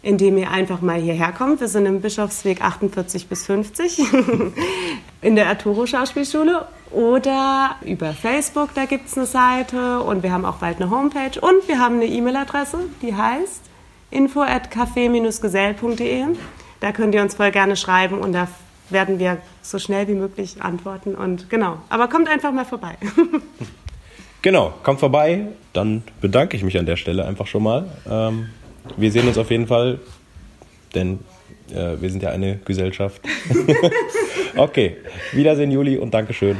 indem 0.03 0.37
ihr 0.37 0.51
einfach 0.51 0.81
mal 0.81 0.99
hierher 0.99 1.31
kommt. 1.31 1.61
Wir 1.61 1.69
sind 1.69 1.85
im 1.85 2.01
Bischofsweg 2.01 2.61
48 2.61 3.27
bis 3.27 3.45
50 3.45 3.99
in 5.21 5.35
der 5.35 5.47
Arturo 5.47 5.87
Schauspielschule 5.87 6.67
oder 6.93 7.75
über 7.81 8.13
Facebook, 8.13 8.73
da 8.75 8.85
gibt 8.85 9.07
es 9.07 9.17
eine 9.17 9.25
Seite 9.25 10.01
und 10.01 10.23
wir 10.23 10.31
haben 10.31 10.45
auch 10.45 10.57
bald 10.57 10.81
eine 10.81 10.89
Homepage 10.89 11.39
und 11.39 11.67
wir 11.67 11.79
haben 11.79 11.95
eine 11.95 12.05
E-Mail-Adresse, 12.05 12.79
die 13.01 13.15
heißt 13.15 13.61
info 14.11 14.41
at 14.41 14.69
café-gesell.de. 14.71 16.23
Da 16.79 16.91
könnt 16.91 17.15
ihr 17.15 17.21
uns 17.21 17.35
voll 17.35 17.51
gerne 17.51 17.75
schreiben 17.75 18.19
und 18.19 18.33
da 18.33 18.47
werden 18.89 19.19
wir 19.19 19.37
so 19.61 19.79
schnell 19.79 20.07
wie 20.07 20.13
möglich 20.13 20.61
antworten 20.61 21.15
und 21.15 21.49
genau. 21.49 21.77
Aber 21.89 22.07
kommt 22.07 22.29
einfach 22.29 22.51
mal 22.51 22.65
vorbei. 22.65 22.97
genau, 24.41 24.73
kommt 24.83 24.99
vorbei. 24.99 25.47
Dann 25.73 26.03
bedanke 26.21 26.55
ich 26.55 26.63
mich 26.63 26.77
an 26.77 26.85
der 26.85 26.97
Stelle 26.97 27.25
einfach 27.25 27.47
schon 27.47 27.63
mal. 27.63 27.89
Ähm 28.09 28.49
wir 28.97 29.11
sehen 29.11 29.27
uns 29.27 29.37
auf 29.37 29.49
jeden 29.49 29.67
Fall, 29.67 29.99
denn 30.93 31.19
äh, 31.71 31.95
wir 31.99 32.09
sind 32.09 32.21
ja 32.21 32.29
eine 32.29 32.59
Gesellschaft. 32.65 33.21
okay, 34.55 34.97
Wiedersehen, 35.31 35.71
Juli, 35.71 35.97
und 35.97 36.13
Dankeschön. 36.13 36.57